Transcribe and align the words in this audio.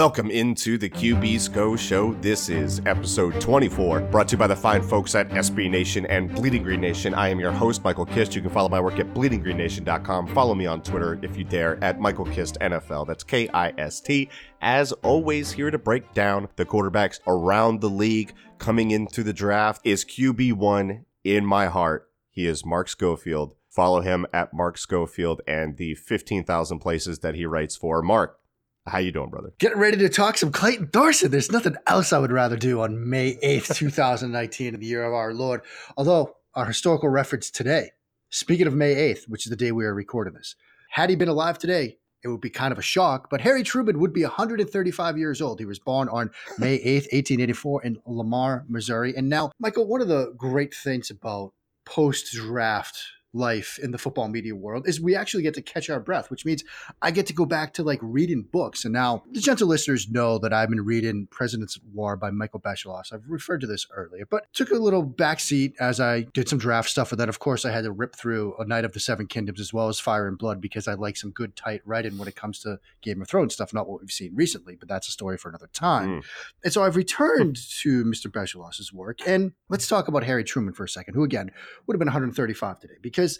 Welcome 0.00 0.30
into 0.30 0.78
the 0.78 0.88
QB's 0.88 1.46
Go 1.46 1.76
Show. 1.76 2.14
This 2.22 2.48
is 2.48 2.80
episode 2.86 3.38
24, 3.38 4.00
brought 4.00 4.28
to 4.28 4.32
you 4.32 4.38
by 4.38 4.46
the 4.46 4.56
fine 4.56 4.80
folks 4.80 5.14
at 5.14 5.28
SB 5.28 5.68
Nation 5.68 6.06
and 6.06 6.34
Bleeding 6.34 6.62
Green 6.62 6.80
Nation. 6.80 7.12
I 7.12 7.28
am 7.28 7.38
your 7.38 7.52
host, 7.52 7.84
Michael 7.84 8.06
Kist. 8.06 8.34
You 8.34 8.40
can 8.40 8.50
follow 8.50 8.70
my 8.70 8.80
work 8.80 8.98
at 8.98 9.12
bleedinggreennation.com. 9.12 10.28
Follow 10.28 10.54
me 10.54 10.64
on 10.64 10.82
Twitter 10.82 11.18
if 11.20 11.36
you 11.36 11.44
dare 11.44 11.78
at 11.84 12.00
Michael 12.00 12.24
Kist 12.24 12.56
NFL. 12.62 13.08
That's 13.08 13.22
K 13.22 13.50
I 13.50 13.74
S 13.76 14.00
T. 14.00 14.30
As 14.62 14.92
always, 14.92 15.52
here 15.52 15.70
to 15.70 15.76
break 15.76 16.14
down 16.14 16.48
the 16.56 16.64
quarterbacks 16.64 17.20
around 17.26 17.82
the 17.82 17.90
league 17.90 18.32
coming 18.56 18.92
into 18.92 19.22
the 19.22 19.34
draft 19.34 19.82
is 19.84 20.06
QB1 20.06 21.04
in 21.24 21.44
my 21.44 21.66
heart. 21.66 22.08
He 22.30 22.46
is 22.46 22.64
Mark 22.64 22.88
Schofield. 22.88 23.54
Follow 23.68 24.00
him 24.00 24.24
at 24.32 24.54
Mark 24.54 24.78
Schofield 24.78 25.42
and 25.46 25.76
the 25.76 25.94
15,000 25.94 26.78
places 26.78 27.18
that 27.18 27.34
he 27.34 27.44
writes 27.44 27.76
for. 27.76 28.00
Mark, 28.00 28.39
how 28.86 28.98
you 28.98 29.12
doing, 29.12 29.30
brother? 29.30 29.52
Getting 29.58 29.78
ready 29.78 29.96
to 29.98 30.08
talk 30.08 30.36
some 30.38 30.52
Clayton 30.52 30.88
Thorson. 30.88 31.30
There's 31.30 31.52
nothing 31.52 31.76
else 31.86 32.12
I 32.12 32.18
would 32.18 32.32
rather 32.32 32.56
do 32.56 32.80
on 32.80 33.08
May 33.08 33.36
8th, 33.36 33.74
2019, 33.76 34.74
in 34.74 34.80
the 34.80 34.86
year 34.86 35.04
of 35.04 35.12
our 35.12 35.32
Lord. 35.34 35.62
Although, 35.96 36.34
our 36.54 36.66
historical 36.66 37.08
reference 37.08 37.50
today, 37.50 37.90
speaking 38.30 38.66
of 38.66 38.74
May 38.74 38.94
8th, 38.94 39.28
which 39.28 39.46
is 39.46 39.50
the 39.50 39.56
day 39.56 39.72
we 39.72 39.84
are 39.84 39.94
recording 39.94 40.34
this, 40.34 40.56
had 40.90 41.10
he 41.10 41.16
been 41.16 41.28
alive 41.28 41.58
today, 41.58 41.98
it 42.22 42.28
would 42.28 42.40
be 42.40 42.50
kind 42.50 42.72
of 42.72 42.78
a 42.78 42.82
shock, 42.82 43.28
but 43.30 43.40
Harry 43.40 43.62
Truman 43.62 43.98
would 43.98 44.12
be 44.12 44.22
135 44.22 45.16
years 45.16 45.40
old. 45.40 45.58
He 45.58 45.64
was 45.64 45.78
born 45.78 46.08
on 46.08 46.30
May 46.58 46.78
8th, 46.84 47.12
1884, 47.12 47.82
in 47.84 47.98
Lamar, 48.06 48.64
Missouri. 48.68 49.14
And 49.16 49.28
now, 49.28 49.52
Michael, 49.58 49.86
one 49.86 50.00
of 50.00 50.08
the 50.08 50.32
great 50.36 50.74
things 50.74 51.10
about 51.10 51.52
post 51.86 52.32
draft 52.32 52.98
life 53.32 53.78
in 53.82 53.90
the 53.92 53.98
football 53.98 54.28
media 54.28 54.54
world 54.54 54.88
is 54.88 55.00
we 55.00 55.14
actually 55.14 55.42
get 55.42 55.54
to 55.54 55.62
catch 55.62 55.88
our 55.88 56.00
breath, 56.00 56.30
which 56.30 56.44
means 56.44 56.64
I 57.00 57.10
get 57.10 57.26
to 57.26 57.32
go 57.32 57.46
back 57.46 57.74
to 57.74 57.82
like 57.82 58.00
reading 58.02 58.42
books. 58.42 58.84
And 58.84 58.92
now 58.92 59.22
the 59.30 59.40
gentle 59.40 59.68
listeners 59.68 60.10
know 60.10 60.38
that 60.38 60.52
I've 60.52 60.68
been 60.68 60.84
reading 60.84 61.28
President's 61.30 61.76
of 61.76 61.82
War 61.92 62.16
by 62.16 62.30
Michael 62.30 62.60
Beschloss. 62.60 63.12
I've 63.12 63.28
referred 63.28 63.60
to 63.60 63.66
this 63.66 63.86
earlier, 63.94 64.26
but 64.28 64.52
took 64.52 64.70
a 64.70 64.74
little 64.74 65.06
backseat 65.06 65.74
as 65.78 66.00
I 66.00 66.22
did 66.22 66.48
some 66.48 66.58
draft 66.58 66.88
stuff. 66.88 67.12
And 67.12 67.20
then, 67.20 67.28
of 67.28 67.38
course, 67.38 67.64
I 67.64 67.70
had 67.70 67.84
to 67.84 67.92
rip 67.92 68.16
through 68.16 68.54
A 68.58 68.64
Knight 68.64 68.84
of 68.84 68.92
the 68.92 69.00
Seven 69.00 69.26
Kingdoms 69.26 69.60
as 69.60 69.72
well 69.72 69.88
as 69.88 70.00
Fire 70.00 70.26
and 70.26 70.38
Blood 70.38 70.60
because 70.60 70.88
I 70.88 70.94
like 70.94 71.16
some 71.16 71.30
good, 71.30 71.54
tight 71.54 71.82
writing 71.84 72.18
when 72.18 72.28
it 72.28 72.36
comes 72.36 72.60
to 72.60 72.80
Game 73.02 73.22
of 73.22 73.28
Thrones 73.28 73.54
stuff, 73.54 73.72
not 73.72 73.88
what 73.88 74.00
we've 74.00 74.10
seen 74.10 74.34
recently, 74.34 74.76
but 74.76 74.88
that's 74.88 75.08
a 75.08 75.12
story 75.12 75.36
for 75.36 75.48
another 75.48 75.68
time. 75.72 76.20
Mm. 76.20 76.24
And 76.64 76.72
so 76.72 76.82
I've 76.82 76.96
returned 76.96 77.56
to 77.80 78.04
Mr. 78.04 78.30
Beschloss's 78.30 78.92
work. 78.92 79.20
And 79.26 79.52
let's 79.68 79.86
talk 79.86 80.08
about 80.08 80.24
Harry 80.24 80.44
Truman 80.44 80.74
for 80.74 80.84
a 80.84 80.88
second, 80.88 81.14
who 81.14 81.24
again 81.24 81.50
would 81.86 81.94
have 81.94 81.98
been 81.98 82.06
135 82.06 82.80
today 82.80 82.94
because 83.00 83.19
because 83.20 83.38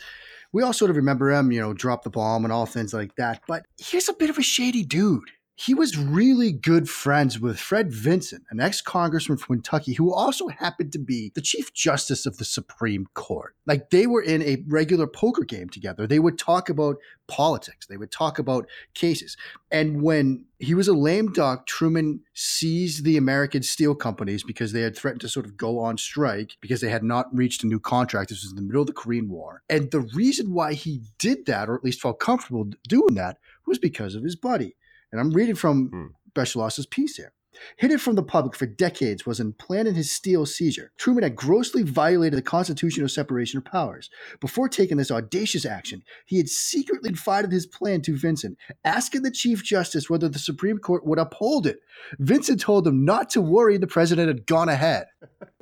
we 0.53 0.63
all 0.63 0.73
sort 0.73 0.91
of 0.91 0.97
remember 0.97 1.31
him, 1.31 1.53
you 1.53 1.61
know, 1.61 1.73
drop 1.73 2.03
the 2.03 2.11
bomb 2.11 2.45
and 2.45 2.53
all 2.53 2.67
things 2.67 2.93
like 2.93 3.15
that. 3.17 3.43
But 3.47 3.67
he's 3.79 4.09
a 4.09 4.15
bit 4.15 4.31
of 4.31 4.39
a 4.39 4.43
shady 4.43 4.85
dude 4.85 5.31
he 5.61 5.75
was 5.75 5.99
really 5.99 6.53
good 6.53 6.89
friends 6.89 7.39
with 7.39 7.61
Fred 7.61 7.93
Vinson, 7.93 8.47
an 8.49 8.61
ex 8.61 8.81
congressman 8.81 9.37
from 9.37 9.57
Kentucky 9.57 9.93
who 9.93 10.11
also 10.11 10.49
happened 10.49 10.91
to 10.93 10.99
be 10.99 11.33
the 11.35 11.43
Chief 11.43 11.75
Justice 11.75 12.25
of 12.25 12.39
the 12.39 12.47
Supreme 12.47 13.09
Court. 13.13 13.55
Like 13.67 13.91
they 13.91 14.07
were 14.07 14.23
in 14.23 14.41
a 14.41 14.65
regular 14.67 15.07
poker 15.07 15.45
game 15.45 15.69
together. 15.69 16.07
They 16.07 16.19
would 16.19 16.39
talk 16.39 16.71
about 16.71 16.97
politics, 17.27 17.87
they 17.87 17.99
would 17.99 18.11
talk 18.11 18.39
about 18.39 18.67
cases. 18.95 19.37
And 19.71 20.01
when 20.01 20.47
he 20.59 20.73
was 20.73 20.89
a 20.89 20.95
lame 20.95 21.31
duck, 21.31 21.67
Truman 21.67 22.21
seized 22.33 23.05
the 23.05 23.19
American 23.19 23.63
steel 23.63 23.95
companies 23.95 24.43
because 24.43 24.73
they 24.73 24.81
had 24.81 24.97
threatened 24.97 25.21
to 25.21 25.29
sort 25.29 25.45
of 25.45 25.59
go 25.59 25.79
on 25.79 25.99
strike 25.99 26.57
because 26.63 26.81
they 26.81 26.89
had 26.89 27.05
not 27.05 27.27
reached 27.37 27.65
a 27.65 27.67
new 27.67 27.79
contract. 27.79 28.31
This 28.31 28.45
was 28.45 28.53
in 28.53 28.57
the 28.57 28.63
middle 28.63 28.81
of 28.81 28.87
the 28.87 28.95
Korean 28.95 29.29
War. 29.29 29.63
And 29.69 29.91
the 29.91 30.01
reason 30.01 30.55
why 30.55 30.73
he 30.73 31.03
did 31.19 31.45
that, 31.45 31.69
or 31.69 31.75
at 31.75 31.85
least 31.85 32.01
felt 32.01 32.19
comfortable 32.19 32.71
doing 32.89 33.15
that, 33.17 33.37
was 33.67 33.79
because 33.79 34.15
of 34.15 34.25
his 34.25 34.37
buddy 34.37 34.75
and 35.13 35.21
I'm 35.21 35.31
reading 35.31 35.55
from 35.55 35.91
mm. 35.91 36.09
Beschloss's 36.35 36.87
piece 36.87 37.17
here. 37.17 37.33
Hidden 37.77 37.99
from 37.99 38.15
the 38.15 38.23
public 38.23 38.55
for 38.55 38.67
decades 38.67 39.27
was 39.27 39.41
in 39.41 39.53
planning 39.53 39.95
his 39.95 40.11
steel 40.11 40.47
seizure. 40.47 40.93
Truman 40.97 41.25
had 41.25 41.37
grossly 41.37 41.83
violated 41.83 42.39
the 42.39 42.43
constitutional 42.43 43.09
separation 43.09 43.59
of 43.59 43.65
powers. 43.65 44.09
Before 44.41 44.69
taking 44.69 44.97
this 44.97 45.11
audacious 45.11 45.67
action, 45.67 46.03
he 46.27 46.39
had 46.39 46.49
secretly 46.49 47.11
confided 47.11 47.53
his 47.53 47.67
plan 47.67 48.03
to 48.03 48.17
Vinson, 48.17 48.57
asking 48.85 49.23
the 49.23 49.31
Chief 49.31 49.65
Justice 49.65 50.09
whether 50.09 50.29
the 50.29 50.39
Supreme 50.39 50.79
Court 50.79 51.05
would 51.07 51.19
uphold 51.19 51.67
it. 51.67 51.81
Vinson 52.19 52.57
told 52.57 52.87
him 52.87 53.05
not 53.05 53.31
to 53.31 53.41
worry, 53.41 53.77
the 53.79 53.87
president 53.87 54.29
had 54.29 54.47
gone 54.47 54.69
ahead. 54.69 55.07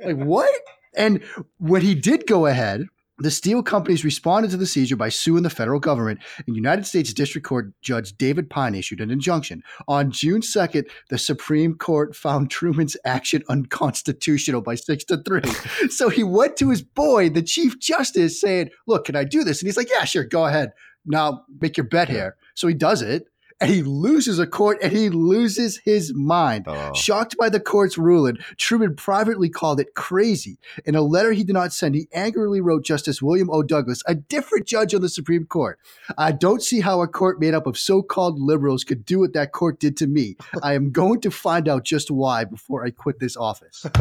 like, 0.03 0.17
what? 0.17 0.49
And 0.95 1.23
when 1.57 1.81
he 1.81 1.95
did 1.95 2.27
go 2.27 2.45
ahead, 2.45 2.85
the 3.19 3.31
steel 3.31 3.61
companies 3.61 4.03
responded 4.03 4.51
to 4.51 4.57
the 4.57 4.65
seizure 4.65 4.95
by 4.95 5.09
suing 5.09 5.43
the 5.43 5.49
federal 5.49 5.79
government, 5.79 6.19
and 6.45 6.55
United 6.55 6.85
States 6.85 7.13
District 7.13 7.45
Court 7.45 7.71
Judge 7.81 8.17
David 8.17 8.49
Pine 8.49 8.75
issued 8.75 9.01
an 9.01 9.11
injunction. 9.11 9.63
On 9.87 10.11
June 10.11 10.41
2nd, 10.41 10.89
the 11.09 11.17
Supreme 11.17 11.75
Court 11.75 12.15
found 12.15 12.49
Truman's 12.49 12.97
action 13.05 13.43
unconstitutional 13.49 14.61
by 14.61 14.75
six 14.75 15.03
to 15.05 15.17
three. 15.17 15.41
so 15.89 16.09
he 16.09 16.23
went 16.23 16.57
to 16.57 16.69
his 16.69 16.81
boy, 16.81 17.29
the 17.29 17.41
Chief 17.41 17.79
Justice, 17.79 18.39
saying, 18.39 18.69
Look, 18.87 19.05
can 19.05 19.15
I 19.15 19.23
do 19.23 19.43
this? 19.43 19.61
And 19.61 19.67
he's 19.67 19.77
like, 19.77 19.89
Yeah, 19.89 20.05
sure, 20.05 20.23
go 20.23 20.45
ahead. 20.45 20.71
Now 21.05 21.45
make 21.61 21.77
your 21.77 21.85
bet 21.85 22.09
here. 22.09 22.35
So 22.55 22.67
he 22.67 22.73
does 22.73 23.01
it 23.01 23.27
and 23.61 23.69
he 23.69 23.81
loses 23.81 24.39
a 24.39 24.47
court 24.47 24.77
and 24.81 24.91
he 24.91 25.09
loses 25.09 25.77
his 25.77 26.13
mind. 26.13 26.65
Oh. 26.67 26.93
Shocked 26.93 27.37
by 27.37 27.49
the 27.49 27.59
court's 27.59 27.97
ruling, 27.97 28.37
Truman 28.57 28.95
privately 28.95 29.49
called 29.49 29.79
it 29.79 29.95
crazy. 29.95 30.57
In 30.85 30.95
a 30.95 31.01
letter 31.01 31.31
he 31.31 31.43
did 31.43 31.53
not 31.53 31.73
send, 31.73 31.95
he 31.95 32.07
angrily 32.13 32.61
wrote 32.61 32.83
Justice 32.83 33.21
William 33.21 33.49
O. 33.49 33.63
Douglas, 33.63 34.01
a 34.07 34.15
different 34.15 34.65
judge 34.65 34.93
on 34.93 35.01
the 35.01 35.09
Supreme 35.09 35.45
Court. 35.45 35.79
I 36.17 36.31
don't 36.31 36.63
see 36.63 36.81
how 36.81 37.01
a 37.01 37.07
court 37.07 37.39
made 37.39 37.53
up 37.53 37.67
of 37.67 37.77
so 37.77 38.01
called 38.01 38.39
liberals 38.39 38.83
could 38.83 39.05
do 39.05 39.19
what 39.19 39.33
that 39.33 39.51
court 39.51 39.79
did 39.79 39.97
to 39.97 40.07
me. 40.07 40.37
I 40.63 40.73
am 40.73 40.91
going 40.91 41.21
to 41.21 41.31
find 41.31 41.67
out 41.67 41.83
just 41.83 42.09
why 42.09 42.45
before 42.45 42.85
I 42.85 42.91
quit 42.91 43.19
this 43.19 43.35
office. 43.35 43.85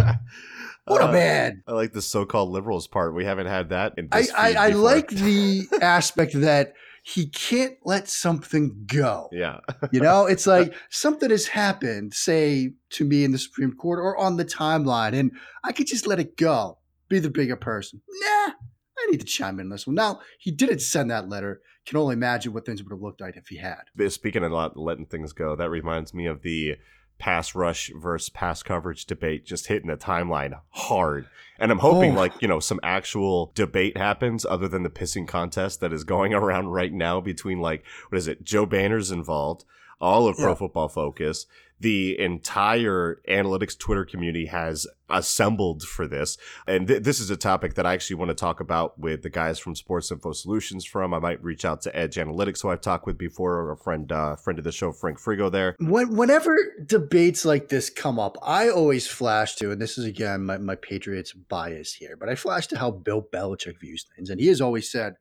What 0.89 1.03
uh, 1.03 1.09
a 1.09 1.13
man! 1.13 1.63
I 1.67 1.73
like 1.73 1.93
the 1.93 2.01
so-called 2.01 2.51
liberals 2.51 2.87
part. 2.87 3.15
We 3.15 3.27
haven't 3.27 3.47
had 3.47 3.69
that. 3.71 3.95
In 3.99 4.09
I 4.11 4.27
I, 4.35 4.55
I 4.55 4.69
like 4.71 5.09
the 5.11 5.67
aspect 5.83 6.33
that 6.41 6.73
he 7.03 7.27
can't 7.27 7.77
let 7.85 8.09
something 8.09 8.85
go. 8.87 9.29
Yeah. 9.33 9.59
you 9.93 10.01
know, 10.01 10.27
it's 10.27 10.47
like 10.47 10.75
something 10.91 11.31
has 11.31 11.47
happened, 11.47 12.15
say 12.15 12.73
to 12.91 13.05
me 13.05 13.25
in 13.25 13.33
the 13.33 13.39
Supreme 13.39 13.73
Court 13.73 13.99
or 13.99 14.17
on 14.17 14.37
the 14.37 14.45
timeline, 14.45 15.19
and 15.19 15.33
I 15.65 15.73
could 15.73 15.87
just 15.87 16.07
let 16.07 16.21
it 16.21 16.37
go, 16.37 16.79
be 17.09 17.19
the 17.19 17.31
bigger 17.31 17.57
person. 17.57 18.03
Nah, 18.09 18.53
I 18.99 19.07
need 19.11 19.21
to 19.21 19.27
chime 19.27 19.61
in 19.61 19.67
on 19.67 19.71
this 19.71 19.87
one. 19.87 19.97
Now, 19.97 20.21
he 20.39 20.51
didn't 20.51 20.81
send 20.81 21.11
that 21.11 21.29
letter. 21.29 21.61
Can 21.87 21.97
only 21.97 22.15
imagine 22.15 22.53
what 22.53 22.67
things 22.67 22.83
would 22.83 22.93
have 22.93 23.01
looked 23.01 23.23
like 23.23 23.37
if 23.37 23.49
he 23.49 23.57
had. 23.57 23.81
Speaking 24.09 24.45
of 24.45 24.53
not 24.53 24.77
letting 24.77 25.07
things 25.07 25.33
go, 25.33 25.57
that 25.57 25.71
reminds 25.71 26.13
me 26.13 26.27
of 26.27 26.43
the 26.43 26.77
pass 27.19 27.55
rush 27.55 27.91
versus 27.97 28.29
pass 28.29 28.63
coverage 28.63 29.05
debate 29.07 29.45
just 29.45 29.67
hitting 29.67 29.89
the 29.89 29.97
timeline 29.97 30.59
hard. 30.71 31.27
And 31.59 31.73
I'm 31.73 31.81
hoping, 31.81 32.13
Oh. 32.13 32.17
like, 32.21 32.41
you 32.41 32.47
know, 32.47 32.61
some 32.61 32.79
actual 32.85 33.51
debate 33.57 33.97
happens 33.97 34.47
other 34.47 34.69
than 34.69 34.85
the 34.85 34.91
pissing 34.91 35.27
contest 35.27 35.81
that 35.81 35.93
is 35.93 36.05
going 36.05 36.33
around 36.35 36.69
right 36.69 36.93
now 36.93 37.21
between, 37.21 37.59
like, 37.61 37.85
what 38.09 38.19
is 38.19 38.29
it? 38.29 38.45
Joe 38.45 38.65
Banner's 38.67 39.11
involved, 39.11 39.65
all 40.01 40.29
of 40.29 40.37
Pro 40.37 40.49
Yeah. 40.51 40.55
Football 40.55 40.89
Focus. 40.89 41.47
The 41.81 42.19
entire 42.19 43.21
analytics 43.29 43.79
Twitter 43.79 44.05
community 44.05 44.47
has 44.47 44.85
assembled 45.09 45.85
for 45.85 46.09
this. 46.09 46.37
And 46.67 46.89
th- 46.89 47.05
this 47.05 47.21
is 47.21 47.31
a 47.31 47.37
topic 47.37 47.75
that 47.75 47.87
I 47.87 47.95
actually 47.95 48.17
want 48.17 48.31
to 48.31 48.35
talk 48.35 48.59
about 48.59 48.99
with 48.99 49.23
the 49.23 49.31
guys 49.31 49.61
from 49.61 49.77
Sports 49.77 50.11
Info 50.11 50.33
Solutions 50.33 50.85
from. 50.85 51.15
I 51.15 51.21
might 51.21 51.41
reach 51.41 51.65
out 51.65 51.81
to 51.83 51.97
Edge 51.97 52.17
Analytics, 52.17 52.63
who 52.63 52.71
I've 52.71 52.81
talked 52.81 53.07
with 53.07 53.17
before, 53.17 53.55
or 53.61 53.71
a 53.71 53.77
friend, 53.77 54.11
uh, 54.11 54.35
friend 54.35 54.59
of 54.59 54.65
the 54.65 54.73
show, 54.73 54.91
Frank 54.91 55.21
Frigo 55.21 55.53
there. 55.53 55.77
When, 55.79 56.17
whenever 56.17 56.57
debates 56.85 57.45
like 57.45 57.69
this 57.69 57.91
come 57.91 58.19
up, 58.19 58.37
I 58.43 58.71
always 58.71 59.07
flash 59.07 59.55
to, 59.57 59.71
and 59.71 59.81
this 59.81 59.99
is 59.99 60.05
again 60.05 60.47
my, 60.47 60.59
my 60.59 60.75
Patriots 60.75 61.33
bias 61.33 61.95
here, 61.95 62.17
but 62.19 62.29
I 62.29 62.35
flash 62.35 62.67
to 62.69 62.79
how 62.79 62.91
Bill 62.91 63.23
Belichick 63.23 63.79
views 63.79 64.05
things. 64.17 64.31
And 64.31 64.41
he 64.41 64.49
has 64.49 64.61
always 64.61 64.91
said, 64.91 65.15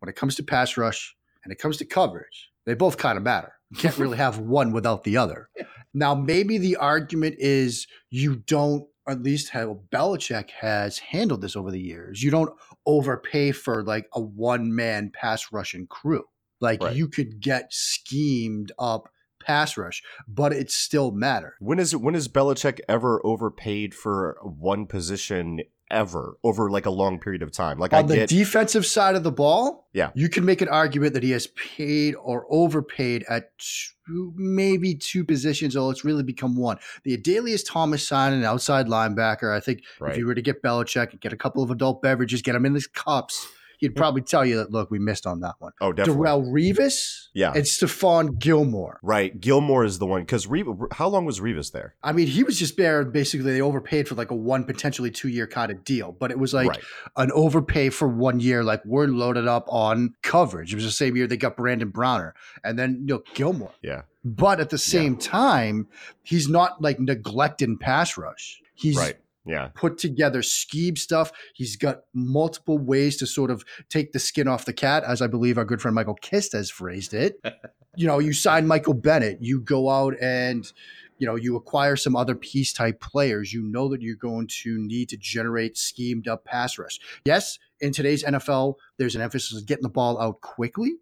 when 0.00 0.08
it 0.08 0.16
comes 0.16 0.34
to 0.34 0.42
pass 0.42 0.76
rush 0.76 1.14
and 1.44 1.52
it 1.52 1.60
comes 1.60 1.76
to 1.76 1.84
coverage, 1.84 2.50
they 2.66 2.74
both 2.74 2.98
kind 2.98 3.16
of 3.16 3.22
matter. 3.22 3.52
You 3.72 3.78
can't 3.78 3.96
really 3.98 4.18
have 4.18 4.38
one 4.38 4.72
without 4.72 5.04
the 5.04 5.16
other. 5.16 5.48
Now, 5.94 6.14
maybe 6.14 6.58
the 6.58 6.76
argument 6.76 7.36
is 7.38 7.86
you 8.10 8.36
don't, 8.36 8.86
at 9.08 9.22
least 9.22 9.50
how 9.50 9.80
Belichick 9.90 10.50
has 10.60 10.98
handled 10.98 11.40
this 11.40 11.56
over 11.56 11.70
the 11.70 11.80
years, 11.80 12.22
you 12.22 12.30
don't 12.30 12.52
overpay 12.86 13.52
for 13.52 13.82
like 13.82 14.06
a 14.12 14.20
one 14.20 14.74
man 14.74 15.10
pass 15.12 15.52
rushing 15.52 15.86
crew. 15.86 16.24
Like 16.60 16.82
Right. 16.82 16.94
you 16.94 17.08
could 17.08 17.40
get 17.40 17.72
schemed 17.72 18.72
up 18.78 19.08
pass 19.42 19.76
rush, 19.76 20.02
but 20.28 20.52
it 20.52 20.70
still 20.70 21.10
matter. 21.10 21.56
When 21.58 21.78
is 21.78 21.92
it? 21.92 22.00
When 22.00 22.14
Belichick 22.14 22.78
ever 22.88 23.20
overpaid 23.24 23.94
for 23.94 24.36
one 24.42 24.86
position 24.86 25.60
ever 25.92 26.36
over 26.42 26.70
like 26.70 26.86
a 26.86 26.90
long 26.90 27.20
period 27.20 27.42
of 27.42 27.52
time? 27.52 27.78
Like 27.78 27.92
I 27.92 27.98
On 28.00 28.06
the 28.06 28.16
get, 28.16 28.28
defensive 28.28 28.84
side 28.84 29.14
of 29.14 29.22
the 29.22 29.30
ball, 29.30 29.88
Yeah. 29.92 30.10
you 30.14 30.28
can 30.28 30.44
make 30.44 30.60
an 30.62 30.68
argument 30.68 31.12
that 31.14 31.22
he 31.22 31.30
has 31.30 31.46
paid 31.48 32.14
or 32.16 32.46
overpaid 32.50 33.24
at 33.28 33.50
two, 33.58 34.32
maybe 34.36 34.94
two 34.96 35.24
positions, 35.24 35.76
or 35.76 35.92
it's 35.92 36.04
really 36.04 36.22
become 36.24 36.56
one. 36.56 36.78
The 37.04 37.16
Adalius 37.16 37.62
Thomas 37.64 38.06
sign 38.06 38.32
an 38.32 38.42
outside 38.44 38.86
linebacker. 38.86 39.54
I 39.54 39.60
think 39.60 39.82
if 40.00 40.16
you 40.16 40.26
were 40.26 40.34
to 40.34 40.42
get 40.42 40.62
Belichick 40.62 41.12
and 41.12 41.20
get 41.20 41.32
a 41.32 41.36
couple 41.36 41.62
of 41.62 41.70
adult 41.70 42.02
beverages, 42.02 42.42
get 42.42 42.54
him 42.56 42.66
in 42.66 42.74
his 42.74 42.86
cups, 42.86 43.46
he'd 43.82 43.94
probably 43.94 44.22
tell 44.22 44.46
you 44.46 44.56
that 44.56 44.70
look, 44.70 44.90
we 44.90 44.98
missed 44.98 45.26
on 45.26 45.40
that 45.40 45.56
one. 45.58 45.72
oh, 45.82 45.92
definitely. 45.92 46.24
Darrelle 46.24 46.50
Revis, 46.50 47.26
Yeah. 47.34 47.52
and 47.54 47.64
Stephon 47.64 48.38
Gilmore. 48.38 48.98
Right, 49.02 49.38
Gilmore 49.38 49.84
is 49.84 49.98
the 49.98 50.06
one 50.06 50.22
because 50.22 50.46
Re- 50.46 50.64
how 50.92 51.08
long 51.08 51.26
was 51.26 51.40
Revis 51.40 51.72
there? 51.72 51.94
I 52.02 52.12
mean, 52.12 52.28
he 52.28 52.42
was 52.44 52.58
just 52.58 52.76
there. 52.78 53.04
Basically, 53.04 53.52
they 53.52 53.60
overpaid 53.60 54.08
for 54.08 54.14
like 54.14 54.30
a 54.30 54.34
one, 54.34 54.64
potentially 54.64 55.10
two 55.10 55.28
year 55.28 55.46
kind 55.46 55.70
of 55.70 55.84
deal, 55.84 56.12
but 56.12 56.30
it 56.30 56.38
was 56.38 56.54
like 56.54 56.68
right, 56.68 56.80
an 57.16 57.30
overpay 57.32 57.90
for 57.90 58.08
one 58.08 58.40
year. 58.40 58.62
Like 58.64 58.82
we're 58.86 59.06
loaded 59.08 59.46
up 59.48 59.66
on 59.68 60.14
coverage. 60.22 60.72
It 60.72 60.76
was 60.76 60.84
the 60.84 60.90
same 60.90 61.16
year 61.16 61.26
they 61.26 61.36
got 61.36 61.56
Brandon 61.56 61.90
Browner 61.90 62.34
and 62.64 62.78
then 62.78 62.98
you 63.06 63.14
know 63.16 63.22
Gilmore. 63.34 63.72
yeah, 63.82 64.02
But 64.24 64.60
at 64.60 64.70
the 64.70 64.78
same 64.78 65.16
time, 65.16 65.88
he's 66.22 66.48
not 66.48 66.80
like 66.80 67.00
neglecting 67.00 67.78
pass 67.78 68.16
rush. 68.16 68.60
He's 68.74 68.96
right, 68.96 69.16
yeah, 69.44 69.68
put 69.74 69.98
together 69.98 70.42
scheme 70.42 70.96
stuff. 70.96 71.32
He's 71.54 71.76
got 71.76 72.02
multiple 72.14 72.78
ways 72.78 73.16
to 73.18 73.26
sort 73.26 73.50
of 73.50 73.64
take 73.88 74.12
the 74.12 74.18
skin 74.18 74.48
off 74.48 74.64
the 74.64 74.72
cat, 74.72 75.04
as 75.04 75.20
I 75.20 75.26
believe 75.26 75.58
our 75.58 75.64
good 75.64 75.80
friend 75.80 75.94
Michael 75.94 76.14
Kist 76.14 76.52
has 76.52 76.70
phrased 76.70 77.14
it. 77.14 77.40
you 77.96 78.06
know, 78.06 78.18
you 78.18 78.32
sign 78.32 78.66
Michael 78.66 78.94
Bennett, 78.94 79.38
you 79.40 79.60
go 79.60 79.90
out 79.90 80.14
and 80.20 80.70
you 81.18 81.26
know, 81.26 81.36
you 81.36 81.54
acquire 81.54 81.94
some 81.94 82.16
other 82.16 82.34
piece 82.34 82.72
type 82.72 83.00
players. 83.00 83.52
You 83.52 83.62
know 83.62 83.88
that 83.90 84.02
you're 84.02 84.16
going 84.16 84.48
to 84.62 84.76
need 84.76 85.08
to 85.10 85.16
generate 85.16 85.78
schemed 85.78 86.26
up 86.26 86.44
pass 86.44 86.76
rush. 86.78 86.98
Yes, 87.24 87.60
in 87.80 87.92
today's 87.92 88.24
NFL, 88.24 88.74
there's 88.98 89.14
an 89.14 89.22
emphasis 89.22 89.56
on 89.56 89.64
getting 89.64 89.84
the 89.84 89.88
ball 89.88 90.20
out 90.20 90.40
quickly, 90.40 90.94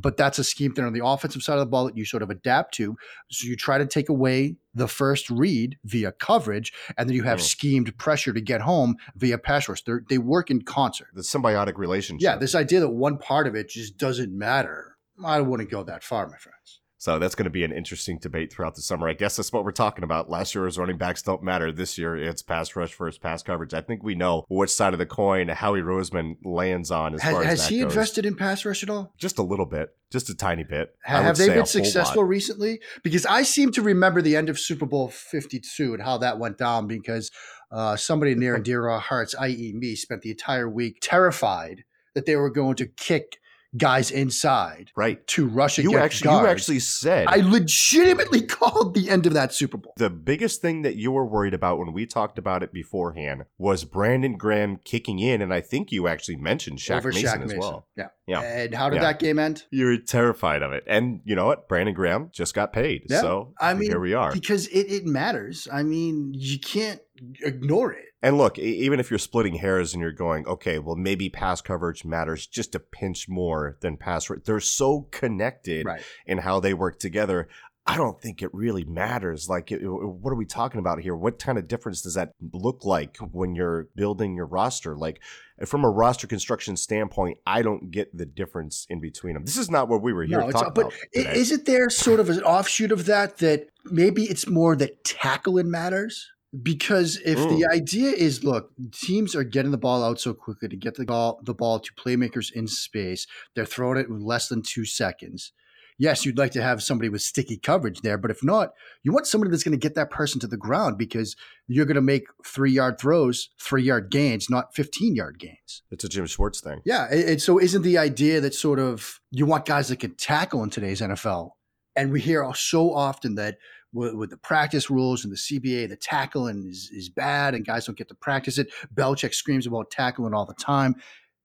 but 0.00 0.16
that's 0.16 0.38
a 0.38 0.44
scheme 0.44 0.72
thing 0.72 0.84
on 0.84 0.92
the 0.92 1.04
offensive 1.04 1.42
side 1.42 1.54
of 1.54 1.60
the 1.60 1.66
ball 1.66 1.84
that 1.86 1.96
you 1.96 2.04
sort 2.04 2.22
of 2.22 2.30
adapt 2.30 2.74
to. 2.74 2.96
So 3.30 3.46
you 3.46 3.56
try 3.56 3.78
to 3.78 3.86
take 3.86 4.08
away 4.08 4.56
the 4.74 4.86
first 4.88 5.28
read 5.28 5.76
via 5.84 6.12
coverage, 6.12 6.72
and 6.96 7.08
then 7.08 7.16
you 7.16 7.24
have 7.24 7.38
Mm. 7.40 7.42
schemed 7.42 7.98
pressure 7.98 8.32
to 8.32 8.40
get 8.40 8.60
home 8.60 8.96
via 9.16 9.38
pass 9.38 9.68
rush. 9.68 9.82
They're, 9.82 10.02
they 10.08 10.18
work 10.18 10.50
in 10.50 10.62
concert. 10.62 11.08
the 11.14 11.22
symbiotic 11.22 11.76
relationship. 11.78 12.22
Yeah, 12.22 12.36
this 12.36 12.54
idea 12.54 12.80
that 12.80 12.90
one 12.90 13.18
part 13.18 13.46
of 13.46 13.54
it 13.54 13.68
just 13.68 13.96
doesn't 13.96 14.36
matter, 14.36 14.96
I 15.24 15.40
wouldn't 15.40 15.70
go 15.70 15.82
that 15.82 16.04
far, 16.04 16.28
my 16.28 16.36
friends. 16.36 16.80
So 17.00 17.20
that's 17.20 17.36
going 17.36 17.44
to 17.44 17.50
be 17.50 17.62
an 17.62 17.70
interesting 17.70 18.18
debate 18.18 18.52
throughout 18.52 18.74
the 18.74 18.82
summer. 18.82 19.08
I 19.08 19.12
guess 19.12 19.36
that's 19.36 19.52
what 19.52 19.64
we're 19.64 19.70
talking 19.70 20.02
about. 20.02 20.28
Last 20.28 20.52
year's 20.52 20.76
running 20.76 20.98
backs 20.98 21.22
don't 21.22 21.44
matter. 21.44 21.70
This 21.70 21.96
year 21.96 22.16
it's 22.16 22.42
pass 22.42 22.74
rush 22.74 22.92
versus 22.92 23.18
pass 23.18 23.40
coverage. 23.40 23.72
I 23.72 23.82
think 23.82 24.02
we 24.02 24.16
know 24.16 24.44
which 24.48 24.70
side 24.70 24.94
of 24.94 24.98
the 24.98 25.06
coin 25.06 25.46
Howie 25.46 25.80
Roseman 25.80 26.36
lands 26.44 26.90
on 26.90 27.14
as 27.14 27.22
Has, 27.22 27.32
far 27.32 27.42
as 27.42 27.46
has 27.46 27.62
that 27.62 27.72
he 27.72 27.80
goes. 27.82 27.92
invested 27.92 28.26
in 28.26 28.34
pass 28.34 28.64
rush 28.64 28.82
at 28.82 28.90
all? 28.90 29.14
just 29.16 29.38
a 29.38 29.42
little 29.44 29.64
bit, 29.64 29.90
just 30.10 30.28
a 30.28 30.34
tiny 30.34 30.64
bit. 30.64 30.92
Have, 31.04 31.36
they 31.36 31.48
been 31.48 31.66
successful 31.66 32.24
recently? 32.24 32.80
Because 33.04 33.24
I 33.24 33.42
seem 33.42 33.70
to 33.72 33.82
remember 33.82 34.20
the 34.20 34.34
end 34.34 34.48
of 34.48 34.58
Super 34.58 34.84
Bowl 34.84 35.06
52 35.08 35.94
and 35.94 36.02
how 36.02 36.18
that 36.18 36.40
went 36.40 36.58
down 36.58 36.88
because 36.88 37.30
uh, 37.70 37.94
somebody 37.94 38.34
near 38.34 38.56
and 38.56 38.64
dear 38.64 38.82
to 38.82 38.88
our 38.88 39.00
hearts, 39.00 39.36
i.e., 39.38 39.72
me, 39.72 39.94
spent 39.94 40.22
the 40.22 40.30
entire 40.30 40.68
week 40.68 40.98
terrified 41.00 41.84
that 42.14 42.26
they 42.26 42.34
were 42.34 42.50
going 42.50 42.74
to 42.74 42.86
kick 42.86 43.38
guys 43.76 44.10
inside 44.10 44.90
Right. 44.96 45.24
to 45.28 45.46
rush 45.46 45.78
You 45.78 45.90
against 45.90 46.04
actually, 46.04 46.24
guards. 46.28 46.42
you 46.42 46.48
actually 46.50 46.78
said 46.80 47.26
I 47.28 47.36
legitimately 47.36 48.42
called 48.46 48.94
the 48.94 49.10
end 49.10 49.26
of 49.26 49.34
that 49.34 49.52
Super 49.52 49.76
Bowl. 49.76 49.92
the 49.96 50.10
biggest 50.10 50.62
thing 50.62 50.82
that 50.82 50.96
you 50.96 51.12
were 51.12 51.26
worried 51.26 51.54
about 51.54 51.78
when 51.78 51.92
we 51.92 52.06
talked 52.06 52.38
about 52.38 52.62
it 52.62 52.72
beforehand 52.72 53.44
was 53.58 53.84
Brandon 53.84 54.36
Graham 54.36 54.78
kicking 54.84 55.18
in, 55.18 55.42
and 55.42 55.52
I 55.52 55.60
think 55.60 55.92
you 55.92 56.08
actually 56.08 56.36
mentioned 56.36 56.78
Shaq 56.78 56.98
over 56.98 57.08
Mason 57.10 57.24
Shaq 57.24 57.34
as 57.42 57.48
Mason. 57.48 57.58
well. 57.60 57.86
Yeah. 57.96 58.08
Yeah. 58.28 58.40
And 58.42 58.74
how 58.74 58.90
did 58.90 58.96
Yeah. 58.96 59.02
that 59.02 59.18
game 59.18 59.38
end? 59.38 59.64
You 59.70 59.86
were 59.86 59.96
terrified 59.96 60.62
of 60.62 60.72
it, 60.72 60.84
and 60.86 61.20
you 61.24 61.34
know 61.34 61.46
what? 61.46 61.68
Brandon 61.68 61.94
Graham 61.94 62.28
just 62.32 62.54
got 62.54 62.72
paid, 62.72 63.06
Yeah. 63.08 63.20
so 63.22 63.54
I 63.60 63.74
mean, 63.74 63.90
here 63.90 64.00
we 64.00 64.14
are. 64.14 64.32
Because 64.32 64.66
it, 64.68 64.86
it 64.92 65.06
matters. 65.06 65.66
I 65.72 65.82
mean, 65.82 66.32
you 66.34 66.58
can't 66.60 67.00
ignore 67.42 67.92
it. 67.92 68.04
And 68.20 68.36
look, 68.36 68.58
even 68.58 68.98
if 68.98 69.10
you're 69.10 69.18
splitting 69.18 69.54
hairs 69.54 69.94
and 69.94 70.02
you're 70.02 70.10
going, 70.10 70.44
okay, 70.48 70.80
well, 70.80 70.96
maybe 70.96 71.28
pass 71.30 71.60
coverage 71.60 72.04
matters 72.04 72.48
just 72.48 72.74
a 72.74 72.80
pinch 72.80 73.28
more 73.28 73.76
than 73.80 73.96
pass. 73.96 74.28
They're 74.44 74.58
so 74.58 75.02
connected 75.12 75.86
Right. 75.86 76.02
in 76.26 76.38
how 76.38 76.58
they 76.58 76.74
work 76.74 76.98
together. 76.98 77.48
I 77.90 77.96
don't 77.96 78.20
think 78.20 78.42
it 78.42 78.50
really 78.52 78.84
matters. 78.84 79.48
Like, 79.48 79.72
it- 79.72 79.80
what 79.82 80.30
are 80.30 80.34
we 80.36 80.44
talking 80.44 80.78
about 80.78 81.00
here? 81.00 81.16
What 81.16 81.38
kind 81.38 81.56
of 81.56 81.66
difference 81.66 82.02
does 82.02 82.14
that 82.14 82.32
look 82.52 82.84
like 82.84 83.16
when 83.32 83.54
you're 83.54 83.88
building 83.96 84.34
your 84.36 84.44
roster? 84.44 84.94
Like, 84.94 85.20
from 85.64 85.84
a 85.84 85.88
roster 85.90 86.26
construction 86.26 86.76
standpoint, 86.76 87.38
I 87.46 87.62
don't 87.62 87.90
get 87.90 88.14
the 88.14 88.26
difference 88.26 88.86
in 88.90 89.00
between 89.00 89.34
them. 89.34 89.44
This 89.46 89.56
is 89.56 89.70
not 89.70 89.88
what 89.88 90.02
we 90.02 90.12
were 90.12 90.24
here 90.24 90.40
to 90.42 90.52
talk 90.52 90.74
but 90.74 90.82
about. 90.88 90.92
i- 91.16 91.18
today. 91.22 91.40
isn't 91.40 91.64
there 91.64 91.88
sort 91.88 92.20
of 92.20 92.28
an 92.28 92.42
offshoot 92.42 92.92
of 92.92 93.06
that 93.06 93.38
that 93.38 93.68
maybe 93.90 94.24
it's 94.24 94.46
more 94.46 94.76
that 94.76 95.02
tackling 95.04 95.70
matters? 95.70 96.30
Because 96.62 97.16
if 97.24 97.36
the 97.38 97.66
Mm. 97.66 97.74
idea 97.74 98.10
is, 98.10 98.44
look, 98.44 98.72
teams 98.92 99.34
are 99.34 99.44
getting 99.44 99.70
the 99.70 99.76
ball 99.78 100.02
out 100.04 100.20
so 100.20 100.32
quickly 100.34 100.68
to 100.68 100.76
get 100.76 100.94
the 100.94 101.04
ball, 101.04 101.40
the 101.44 101.52
ball 101.54 101.78
to 101.80 101.92
playmakers 101.94 102.52
in 102.52 102.66
space, 102.68 103.26
they're 103.54 103.66
throwing 103.66 103.98
it 103.98 104.08
in 104.08 104.20
less 104.20 104.48
than 104.48 104.62
two 104.62 104.84
seconds. 104.84 105.52
Yes, 105.98 106.24
you'd 106.24 106.38
like 106.38 106.52
to 106.52 106.62
have 106.62 106.82
somebody 106.82 107.08
with 107.08 107.22
sticky 107.22 107.56
coverage 107.56 108.02
there, 108.02 108.16
but 108.16 108.30
if 108.30 108.44
not, 108.44 108.70
you 109.02 109.12
want 109.12 109.26
somebody 109.26 109.50
that's 109.50 109.64
going 109.64 109.78
to 109.78 109.78
get 109.78 109.96
that 109.96 110.10
person 110.10 110.40
to 110.40 110.46
the 110.46 110.56
ground 110.56 110.96
because 110.96 111.34
you're 111.66 111.86
going 111.86 111.96
to 111.96 112.00
make 112.00 112.28
three 112.46 112.70
yard 112.70 113.00
throws, 113.00 113.50
three 113.60 113.82
yard 113.82 114.08
gains, 114.10 114.48
not 114.48 114.74
15 114.74 115.16
yard 115.16 115.38
gains. 115.40 115.82
it's 115.90 116.04
a 116.04 116.08
Jim 116.08 116.26
Schwartz 116.26 116.60
thing. 116.60 116.80
Yeah, 116.84 117.12
and 117.12 117.42
so 117.42 117.58
isn't 117.58 117.82
the 117.82 117.98
idea 117.98 118.40
that 118.40 118.54
sort 118.54 118.78
of 118.78 119.20
you 119.32 119.44
want 119.44 119.66
guys 119.66 119.88
that 119.88 119.98
can 119.98 120.14
tackle 120.14 120.62
in 120.62 120.70
today's 120.70 121.00
NFL? 121.00 121.50
And 121.96 122.12
we 122.12 122.20
hear 122.20 122.48
so 122.54 122.94
often 122.94 123.34
that 123.34 123.58
with, 123.92 124.30
the 124.30 124.36
practice 124.36 124.90
rules 124.90 125.24
and 125.24 125.32
the 125.32 125.36
CBA, 125.36 125.88
the 125.88 125.96
tackling 125.96 126.66
is, 126.68 126.90
is 126.92 127.08
bad 127.08 127.54
and 127.54 127.66
guys 127.66 127.86
don't 127.86 127.98
get 127.98 128.08
to 128.08 128.14
practice 128.14 128.58
it. 128.58 128.68
Belichick 128.94 129.34
screams 129.34 129.66
about 129.66 129.90
tackling 129.90 130.34
all 130.34 130.46
the 130.46 130.54
time. 130.54 130.94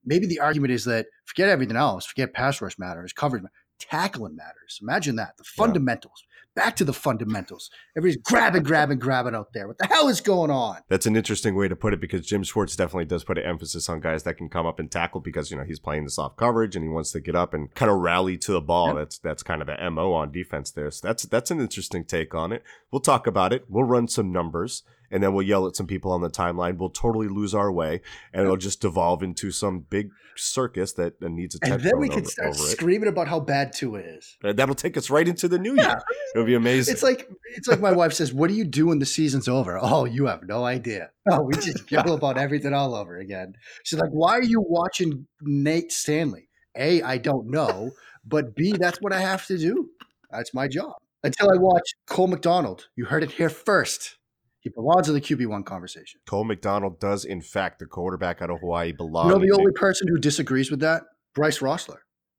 Maybe 0.05 0.27
the 0.27 0.39
argument 0.41 0.74
is 0.74 0.86
that 0.86 1.07
forget 1.25 1.48
everything 1.48 1.77
else, 1.77 2.05
forget 2.05 2.33
pass 2.33 2.62
rush 2.62 2.77
matters, 2.77 3.13
coverage, 3.13 3.43
ma- 3.43 3.50
tackling 3.90 4.36
matters. 4.36 4.80
Imagine 4.82 5.16
that 5.18 5.38
the 5.38 5.44
fundamentals. 5.44 6.24
Back 6.56 6.75
to 6.75 6.86
the 6.86 6.94
fundamentals. 6.94 7.72
Everybody's 7.98 8.22
grabbing, 8.22 8.62
grabbing, 8.62 9.00
grabbing 9.00 9.34
out 9.34 9.54
there. 9.54 9.68
What 9.68 9.80
the 9.80 9.88
hell 9.88 10.08
is 10.08 10.22
going 10.22 10.52
on? 10.52 10.78
That's 10.88 11.08
an 11.08 11.16
interesting 11.16 11.56
way 11.56 11.68
to 11.68 11.75
put 11.75 11.94
it 11.94 12.00
because 12.00 12.28
Jim 12.28 12.44
Schwartz 12.44 12.75
definitely 12.75 13.06
does 13.06 13.24
put 13.24 13.40
an 13.40 13.44
emphasis 13.44 13.90
on 13.90 14.02
guys 14.02 14.22
that 14.24 14.38
can 14.38 14.50
come 14.50 14.68
up 14.68 14.80
and 14.80 14.92
tackle 14.92 15.20
because 15.20 15.50
you 15.50 15.58
know 15.58 15.63
he's 15.63 15.80
playing 15.80 16.04
the 16.04 16.12
soft 16.12 16.38
coverage 16.38 16.75
and 16.75 16.86
he 16.86 16.90
wants 16.90 17.12
to 17.13 17.20
get 17.20 17.36
up 17.36 17.56
and 17.56 17.74
kind 17.74 17.90
of 17.90 17.98
rally 17.98 18.38
to 18.38 18.52
the 18.52 18.62
ball. 18.62 18.94
That's 18.94 19.18
that's 19.18 19.42
kind 19.42 19.62
of 19.62 19.68
the 19.68 19.90
mo 19.90 20.13
on 20.13 20.32
defense 20.32 20.70
there. 20.70 20.92
So 20.92 21.08
that's 21.08 21.24
that's 21.24 21.50
an 21.50 21.60
interesting 21.60 22.06
take 22.06 22.36
on 22.36 22.52
it. 22.52 22.63
We'll 22.92 23.00
talk 23.00 23.25
about 23.25 23.52
it. 23.52 23.66
We'll 23.68 23.86
run 23.86 24.08
some 24.08 24.32
numbers 24.32 24.84
and 25.13 25.22
then 25.22 25.32
we'll 25.34 25.46
yell 25.46 25.67
at 25.67 25.75
some 25.75 25.86
people 25.86 26.12
on 26.12 26.22
the 26.22 26.29
timeline. 26.29 26.77
We'll 26.77 26.89
totally 26.89 27.27
lose 27.27 27.53
our 27.53 27.72
way, 27.72 28.01
and 28.34 28.43
it'll 28.43 28.58
just 28.58 28.82
devolve 28.82 29.22
into 29.22 29.51
some 29.51 29.82
big 29.82 30.10
circus 30.36 30.93
that 30.93 31.22
needs 31.22 31.53
attention. 31.53 31.75
And 31.75 31.84
then 31.84 32.00
we 32.00 32.10
can 32.10 32.25
start 32.25 32.55
screaming 32.55 33.08
about 33.08 33.27
how 33.27 33.39
bad 33.39 33.74
Tua 33.74 34.00
is. 34.00 34.36
Uh, 34.43 34.53
that'll 34.53 34.74
take 34.74 34.98
us 34.98 35.12
right 35.12 35.27
into 35.27 35.48
the 35.48 35.60
new 35.60 35.75
year. 35.75 36.01
It'll 36.34 36.48
be 36.48 36.55
amazing. 36.55 36.93
It's 36.93 37.03
like 37.03 37.29
it's 37.55 37.67
like 37.67 37.79
my 37.79 37.91
wife 37.91 38.13
says, 38.13 38.34
"What 38.34 38.50
do 38.50 38.55
you 38.55 38.65
do 38.65 38.88
when 38.88 38.98
the 38.98 39.05
season's 39.05 39.48
over?" 39.48 39.77
Oh, 39.79 40.05
you 40.05 40.25
have 40.25 40.43
no 40.43 40.65
idea. 40.65 41.12
Oh, 41.32 41.41
we 41.43 41.53
just 41.53 41.89
yell 41.89 42.13
about 42.15 42.38
everything 42.38 42.74
all 42.74 42.93
over 42.93 43.17
again. 43.17 43.53
She's 43.86 43.98
like, 43.98 44.10
"Why 44.10 44.34
are 44.34 44.43
you 44.43 44.60
watching 44.60 45.25
Nate 45.41 45.93
Stanley?" 45.93 46.50
A, 46.75 47.01
I 47.01 47.17
don't 47.17 47.50
know, 47.50 47.91
but 48.25 48.55
B, 48.55 48.74
that's 48.77 49.00
what 49.00 49.13
I 49.13 49.22
have 49.22 49.46
to 49.46 49.58
do. 49.58 49.89
That's 50.32 50.53
my 50.53 50.67
job. 50.67 50.96
Until 51.24 51.50
I 51.50 51.58
watch 51.58 51.93
Cole 52.08 52.27
McDonald. 52.27 52.88
You 52.98 53.05
heard 53.05 53.24
it 53.24 53.32
here 53.32 53.48
first. 53.48 54.17
He 54.63 54.70
belongs 54.70 55.10
in 55.10 55.13
the 55.13 55.22
QB1 55.22 55.65
conversation. 55.65 56.22
Cole 56.25 56.46
McDonald 56.46 57.00
does, 57.00 57.25
in 57.25 57.41
fact, 57.41 57.79
the 57.79 57.86
quarterback 57.86 58.41
out 58.41 58.50
of 58.50 58.60
Hawaii 58.62 58.93
belong. 58.93 59.27
You 59.27 59.34
know 59.34 59.39
the 59.46 59.51
only 59.51 59.74
person 59.74 60.08
who 60.08 60.17
disagrees 60.17 60.72
with 60.72 60.79
that? 60.79 61.03
Bryce 61.36 61.60
Rossler. 61.60 61.98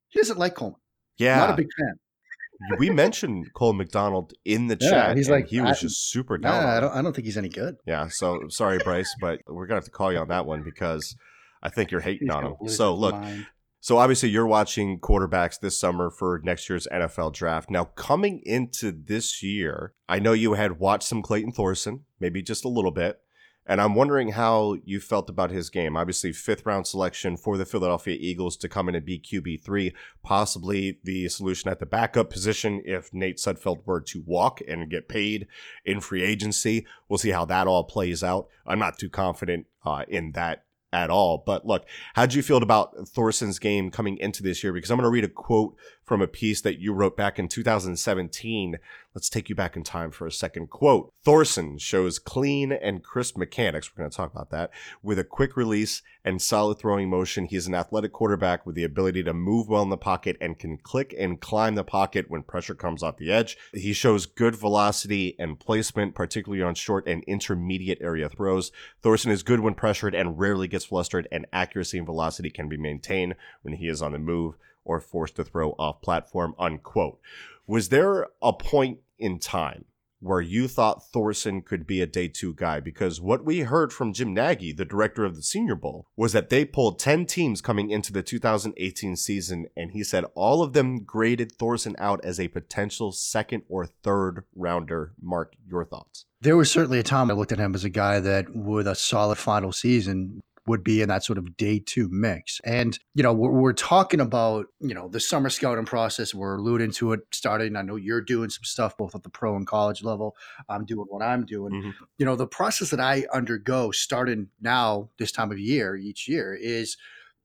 He 0.09 0.19
doesn't 0.19 0.39
like 0.39 0.55
Coleman. 0.55 0.79
Yeah. 1.17 1.37
Not 1.37 1.51
a 1.51 1.55
big 1.55 1.67
fan. 1.77 1.95
we 2.79 2.89
mentioned 2.89 3.47
Cole 3.53 3.73
McDonald 3.73 4.33
in 4.43 4.67
the 4.67 4.77
Yeah, 4.79 4.89
chat. 4.89 5.17
he's 5.17 5.29
like, 5.29 5.47
he 5.49 5.61
was 5.61 5.79
just 5.79 6.09
super 6.09 6.37
Nah, 6.37 6.49
down. 6.51 6.63
on 6.63 6.69
I 6.69 6.79
don't 6.79 6.91
I 6.93 7.01
don't 7.03 7.13
think 7.13 7.25
he's 7.25 7.37
any 7.37 7.49
good. 7.49 7.75
Yeah, 7.85 8.07
so 8.07 8.39
sorry, 8.49 8.79
Bryce, 8.79 9.13
but 9.21 9.41
we're 9.45 9.67
gonna 9.67 9.77
have 9.77 9.85
to 9.85 9.91
call 9.91 10.11
you 10.11 10.17
on 10.19 10.29
that 10.29 10.45
one 10.45 10.63
because 10.63 11.15
I 11.61 11.69
think 11.69 11.91
you're 11.91 12.01
hating 12.01 12.27
He's 12.27 12.35
on 12.35 12.45
him. 12.45 12.69
So 12.69 12.95
look, 12.95 13.13
mind. 13.15 13.45
So 13.85 13.99
obviously 13.99 14.29
you're 14.29 14.47
watching 14.47 14.99
quarterbacks 14.99 15.59
this 15.59 15.79
summer 15.79 16.09
for 16.09 16.41
next 16.43 16.67
year's 16.67 16.87
NFL 16.91 17.33
draft. 17.33 17.69
Now 17.69 17.83
coming 17.83 18.41
into 18.43 18.91
this 18.91 19.43
year, 19.43 19.93
I 20.09 20.17
know 20.17 20.33
you 20.33 20.53
had 20.53 20.79
watched 20.79 21.07
some 21.07 21.21
Clayton 21.21 21.51
Thorson, 21.51 22.03
maybe 22.19 22.41
just 22.41 22.65
a 22.65 22.67
little 22.67 22.89
bit. 22.89 23.19
And 23.67 23.79
I'm 23.79 23.93
wondering 23.93 24.29
how 24.29 24.77
you 24.85 24.99
felt 24.99 25.29
about 25.29 25.51
his 25.51 25.69
game. 25.69 25.95
Obviously, 25.95 26.33
fifth 26.33 26.65
round 26.65 26.87
selection 26.87 27.37
for 27.37 27.57
the 27.57 27.65
Philadelphia 27.65 28.17
Eagles 28.19 28.57
to 28.57 28.69
come 28.69 28.89
in 28.89 28.95
and 28.95 29.05
be 29.05 29.19
QB3, 29.19 29.93
possibly 30.23 30.97
the 31.03 31.29
solution 31.29 31.69
at 31.69 31.79
the 31.79 31.85
backup 31.85 32.31
position 32.31 32.81
if 32.85 33.13
Nate 33.13 33.37
Sudfeld 33.37 33.85
were 33.85 34.01
to 34.01 34.23
walk 34.25 34.61
and 34.67 34.89
get 34.89 35.07
paid 35.07 35.45
in 35.85 35.99
free 35.99 36.23
agency. 36.23 36.87
We'll 37.07 37.19
see 37.19 37.29
how 37.29 37.45
that 37.45 37.67
all 37.67 37.83
plays 37.83 38.23
out. 38.23 38.47
I'm 38.65 38.79
not 38.79 38.97
too 38.97 39.11
confident 39.11 39.67
uh, 39.85 40.05
in 40.07 40.31
that 40.31 40.64
at 40.95 41.09
all. 41.09 41.43
But 41.45 41.67
look, 41.67 41.85
how'd 42.13 42.33
you 42.33 42.41
feel 42.41 42.57
about 42.57 43.07
Thorson's 43.07 43.59
game 43.59 43.91
coming 43.91 44.17
into 44.17 44.41
this 44.41 44.63
year? 44.63 44.73
Because 44.73 44.89
I'm 44.89 44.97
going 44.97 45.05
to 45.05 45.09
read 45.09 45.25
a 45.25 45.29
quote 45.29 45.75
from 46.05 46.21
a 46.21 46.27
piece 46.27 46.61
that 46.61 46.79
you 46.79 46.93
wrote 46.93 47.17
back 47.17 47.39
in 47.39 47.47
2017. 47.47 48.77
Let's 49.15 49.29
take 49.29 49.49
you 49.49 49.55
back 49.55 49.75
in 49.75 49.83
time 49.83 50.11
for 50.11 50.27
a 50.27 50.31
second. 50.31 50.69
Quote 50.69 51.13
Thorson 51.23 51.77
shows 51.77 52.19
clean 52.19 52.71
and 52.71 53.03
crisp 53.03 53.37
mechanics. 53.37 53.89
We're 53.91 54.03
going 54.03 54.11
to 54.11 54.15
talk 54.15 54.31
about 54.31 54.51
that. 54.51 54.69
With 55.01 55.17
a 55.17 55.23
quick 55.23 55.57
release 55.57 56.03
and 56.23 56.41
solid 56.41 56.77
throwing 56.77 57.09
motion, 57.09 57.45
he's 57.45 57.65
an 57.65 57.73
athletic 57.73 58.11
quarterback 58.11 58.65
with 58.65 58.75
the 58.75 58.83
ability 58.83 59.23
to 59.23 59.33
move 59.33 59.67
well 59.67 59.81
in 59.81 59.89
the 59.89 59.97
pocket 59.97 60.37
and 60.39 60.59
can 60.59 60.77
click 60.77 61.15
and 61.17 61.41
climb 61.41 61.75
the 61.75 61.83
pocket 61.83 62.29
when 62.29 62.43
pressure 62.43 62.75
comes 62.75 63.01
off 63.01 63.17
the 63.17 63.31
edge. 63.31 63.57
He 63.73 63.93
shows 63.93 64.27
good 64.27 64.55
velocity 64.55 65.35
and 65.39 65.59
placement, 65.59 66.13
particularly 66.13 66.61
on 66.61 66.75
short 66.75 67.07
and 67.07 67.23
intermediate 67.23 68.01
area 68.01 68.29
throws. 68.29 68.71
Thorson 69.01 69.31
is 69.31 69.43
good 69.43 69.61
when 69.61 69.73
pressured 69.73 70.13
and 70.13 70.37
rarely 70.37 70.67
gets 70.67 70.85
flustered, 70.85 71.27
and 71.31 71.47
accuracy 71.51 71.97
and 71.97 72.05
velocity 72.05 72.51
can 72.51 72.69
be 72.69 72.77
maintained 72.77 73.35
when 73.63 73.75
he 73.75 73.87
is 73.87 74.01
on 74.01 74.11
the 74.11 74.19
move 74.19 74.55
or 74.85 75.01
forced 75.01 75.35
to 75.35 75.43
throw 75.43 75.71
off 75.71 76.01
platform. 76.01 76.55
Unquote. 76.57 77.19
Was 77.67 77.89
there 77.89 78.27
a 78.41 78.53
point 78.53 78.99
in 79.17 79.39
time 79.39 79.85
where 80.21 80.41
you 80.41 80.67
thought 80.67 81.05
Thorson 81.11 81.61
could 81.61 81.85
be 81.85 82.01
a 82.01 82.07
day 82.07 82.27
two 82.27 82.53
guy? 82.53 82.79
Because 82.79 83.19
what 83.19 83.43
we 83.43 83.61
heard 83.61 83.91
from 83.91 84.13
Jim 84.13 84.33
Nagy, 84.33 84.71
the 84.71 84.85
director 84.85 85.25
of 85.25 85.35
the 85.35 85.41
Senior 85.41 85.75
Bowl, 85.75 86.07
was 86.15 86.31
that 86.33 86.49
they 86.49 86.63
pulled 86.63 86.99
10 86.99 87.25
teams 87.25 87.61
coming 87.61 87.89
into 87.89 88.13
the 88.13 88.23
2018 88.23 89.15
season, 89.15 89.67
and 89.75 89.91
he 89.91 90.03
said 90.03 90.25
all 90.35 90.61
of 90.61 90.73
them 90.73 91.03
graded 91.03 91.51
Thorson 91.51 91.95
out 91.99 92.23
as 92.23 92.39
a 92.39 92.47
potential 92.47 93.11
second 93.11 93.63
or 93.67 93.85
third 93.85 94.45
rounder. 94.55 95.13
Mark, 95.21 95.55
your 95.67 95.85
thoughts? 95.85 96.25
There 96.41 96.57
was 96.57 96.69
certainly 96.71 96.99
a 96.99 97.03
time 97.03 97.31
I 97.31 97.33
looked 97.33 97.51
at 97.51 97.59
him 97.59 97.73
as 97.73 97.83
a 97.83 97.89
guy 97.89 98.19
that, 98.19 98.55
with 98.55 98.87
a 98.87 98.95
solid 98.95 99.37
final 99.37 99.71
season, 99.71 100.41
would 100.67 100.83
be 100.83 101.01
in 101.01 101.09
that 101.09 101.23
sort 101.23 101.37
of 101.37 101.55
day 101.57 101.79
two 101.79 102.09
mix. 102.09 102.59
And, 102.63 102.97
you 103.13 103.21
know, 103.21 103.33
we're, 103.33 103.51
we're 103.51 103.73
talking 103.73 104.19
about, 104.19 104.65
you 104.79 104.93
know, 104.95 105.07
the 105.07 105.19
summer 105.19 105.49
scouting 105.49 105.85
process. 105.85 106.33
We're 106.33 106.57
alluding 106.57 106.91
to 106.93 107.13
it 107.13 107.21
starting. 107.31 107.75
I 107.75 107.83
know 107.83 107.97
you're 107.97 108.21
doing 108.21 108.49
some 108.49 108.63
stuff 108.63 108.97
both 108.97 109.13
at 109.13 109.23
the 109.23 109.29
pro 109.29 109.55
and 109.55 109.67
college 109.67 110.03
level. 110.03 110.35
I'm 110.67 110.85
doing 110.85 111.05
what 111.09 111.21
I'm 111.23 111.45
doing. 111.45 111.73
Mhm. 111.73 111.93
You 112.17 112.25
know, 112.25 112.35
the 112.35 112.47
process 112.47 112.89
that 112.89 112.99
I 112.99 113.25
undergo 113.31 113.91
starting 113.91 114.49
now, 114.59 115.09
this 115.19 115.31
time 115.31 115.51
of 115.51 115.59
year, 115.59 115.95
each 115.95 116.27
year, 116.27 116.57
is 116.59 116.97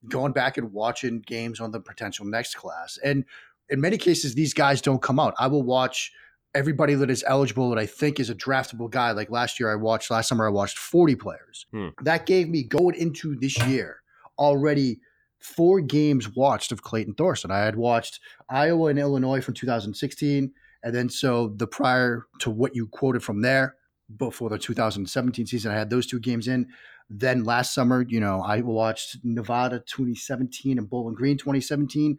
going 0.09 0.33
back 0.33 0.57
and 0.57 0.73
watching 0.73 1.21
games 1.21 1.61
on 1.61 1.73
the 1.73 1.81
potential 1.81 2.25
next 2.25 2.55
class. 2.55 2.99
And 3.05 3.27
in 3.69 3.81
many 3.81 3.99
cases, 3.99 4.35
these 4.35 4.55
guys 4.55 4.81
don't 4.81 5.03
come 5.03 5.21
out. 5.21 5.35
I 5.39 5.47
will 5.47 5.63
watch 5.63 6.11
everybody 6.55 6.95
that 6.95 7.11
is 7.11 7.25
eligible 7.27 7.71
that 7.71 7.79
I 7.79 7.87
think 7.87 8.19
is 8.19 8.31
a 8.31 8.35
draftable 8.35 8.91
guy. 8.91 9.13
Like 9.13 9.31
last 9.31 9.61
year, 9.61 9.71
I 9.71 9.77
watched, 9.77 10.11
last 10.11 10.29
summer, 10.29 10.47
I 10.47 10.51
watched 10.51 10.79
40 10.79 11.15
players. 11.17 11.67
Hmm. 11.73 11.89
That 12.03 12.27
gave 12.27 12.49
me 12.49 12.63
going 12.63 12.97
into 12.97 13.37
this 13.37 13.59
year 13.67 14.03
already 14.39 15.01
four 15.39 15.81
games 15.81 16.35
watched 16.35 16.73
of 16.73 16.83
Clayton 16.83 17.15
Thorson. 17.15 17.51
I 17.51 17.61
had 17.61 17.77
watched 17.77 18.21
Iowa 18.49 18.89
and 18.89 18.99
Illinois 18.99 19.41
from 19.41 19.55
2016. 19.55 20.53
And 20.83 20.95
then 20.95 21.09
so 21.09 21.49
the 21.57 21.67
prior 21.67 22.27
to 22.41 22.51
what 22.51 22.75
you 22.75 22.87
quoted 22.87 23.23
from 23.23 23.43
there 23.43 23.77
before 24.17 24.51
the 24.51 24.59
2017 24.59 25.47
season, 25.47 25.73
I 25.73 25.77
had 25.77 25.91
those 25.91 26.07
two 26.07 26.21
games 26.21 26.49
in. 26.49 26.69
Then 27.09 27.45
last 27.45 27.75
summer, 27.75 28.05
you 28.09 28.21
know, 28.21 28.41
I 28.41 28.61
watched 28.61 29.19
Nevada 29.25 29.81
2017 29.81 30.79
and 30.79 30.89
Bowling 30.89 31.15
Green 31.15 31.37
2017. 31.37 32.19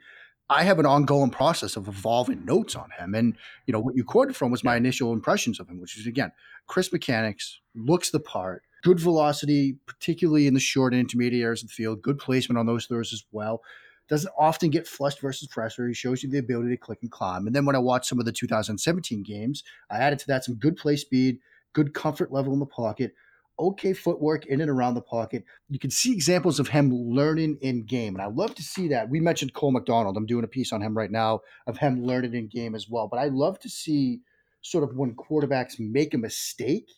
I 0.51 0.63
have 0.63 0.79
an 0.79 0.85
ongoing 0.85 1.29
process 1.29 1.77
of 1.77 1.87
evolving 1.87 2.43
notes 2.43 2.75
on 2.75 2.89
him. 2.99 3.15
And, 3.15 3.37
you 3.65 3.71
know, 3.71 3.79
what 3.79 3.95
you 3.95 4.03
quoted 4.03 4.35
from 4.35 4.51
was 4.51 4.65
my 4.65 4.75
initial 4.75 5.13
impressions 5.13 5.61
of 5.61 5.69
him, 5.69 5.79
which 5.79 5.97
is, 5.97 6.05
again, 6.05 6.33
crisp 6.67 6.91
mechanics, 6.91 7.61
looks 7.73 8.11
the 8.11 8.19
part, 8.19 8.63
good 8.83 8.99
velocity, 8.99 9.77
particularly 9.85 10.47
in 10.47 10.53
the 10.53 10.59
short 10.59 10.91
and 10.93 10.99
intermediate 10.99 11.41
areas 11.41 11.63
of 11.63 11.69
the 11.69 11.73
field, 11.73 12.01
good 12.01 12.19
placement 12.19 12.59
on 12.59 12.65
those 12.65 12.85
throws 12.85 13.13
as 13.13 13.23
well. 13.31 13.61
Doesn't 14.09 14.33
often 14.37 14.69
get 14.69 14.87
flushed 14.87 15.21
versus 15.21 15.47
pressure. 15.47 15.87
He 15.87 15.93
shows 15.93 16.21
you 16.21 16.29
the 16.29 16.39
ability 16.39 16.71
to 16.71 16.77
click 16.77 16.99
and 17.01 17.09
climb. 17.09 17.47
And 17.47 17.55
then 17.55 17.63
when 17.63 17.77
I 17.77 17.79
watched 17.79 18.07
some 18.07 18.19
of 18.19 18.25
the 18.25 18.33
2017 18.33 19.23
games, 19.23 19.63
I 19.89 19.99
added 19.99 20.19
to 20.19 20.27
that 20.27 20.43
some 20.43 20.55
good 20.55 20.75
play 20.75 20.97
speed, 20.97 21.39
good 21.71 21.93
comfort 21.93 22.33
level 22.33 22.51
in 22.51 22.59
the 22.59 22.65
pocket, 22.65 23.13
okay 23.61 23.93
footwork 23.93 24.45
in 24.47 24.61
and 24.61 24.69
around 24.69 24.95
the 24.95 25.01
pocket. 25.01 25.43
You 25.69 25.79
can 25.79 25.91
see 25.91 26.11
examples 26.11 26.59
of 26.59 26.67
him 26.67 26.91
learning 26.91 27.57
in 27.61 27.85
game. 27.85 28.15
And 28.15 28.21
I 28.21 28.27
love 28.27 28.55
to 28.55 28.63
see 28.63 28.87
that. 28.89 29.09
We 29.09 29.19
mentioned 29.19 29.53
Cole 29.53 29.71
McDonald. 29.71 30.17
I'm 30.17 30.25
doing 30.25 30.43
a 30.43 30.47
piece 30.47 30.73
on 30.73 30.81
him 30.81 30.97
right 30.97 31.11
now 31.11 31.41
of 31.67 31.77
him 31.77 32.03
learning 32.03 32.33
in 32.33 32.47
game 32.47 32.75
as 32.75 32.89
well. 32.89 33.07
But 33.07 33.19
I 33.19 33.25
love 33.27 33.59
to 33.59 33.69
see 33.69 34.21
sort 34.61 34.83
of 34.83 34.95
when 34.95 35.15
quarterbacks 35.15 35.79
make 35.79 36.13
a 36.13 36.17
mistake 36.17 36.89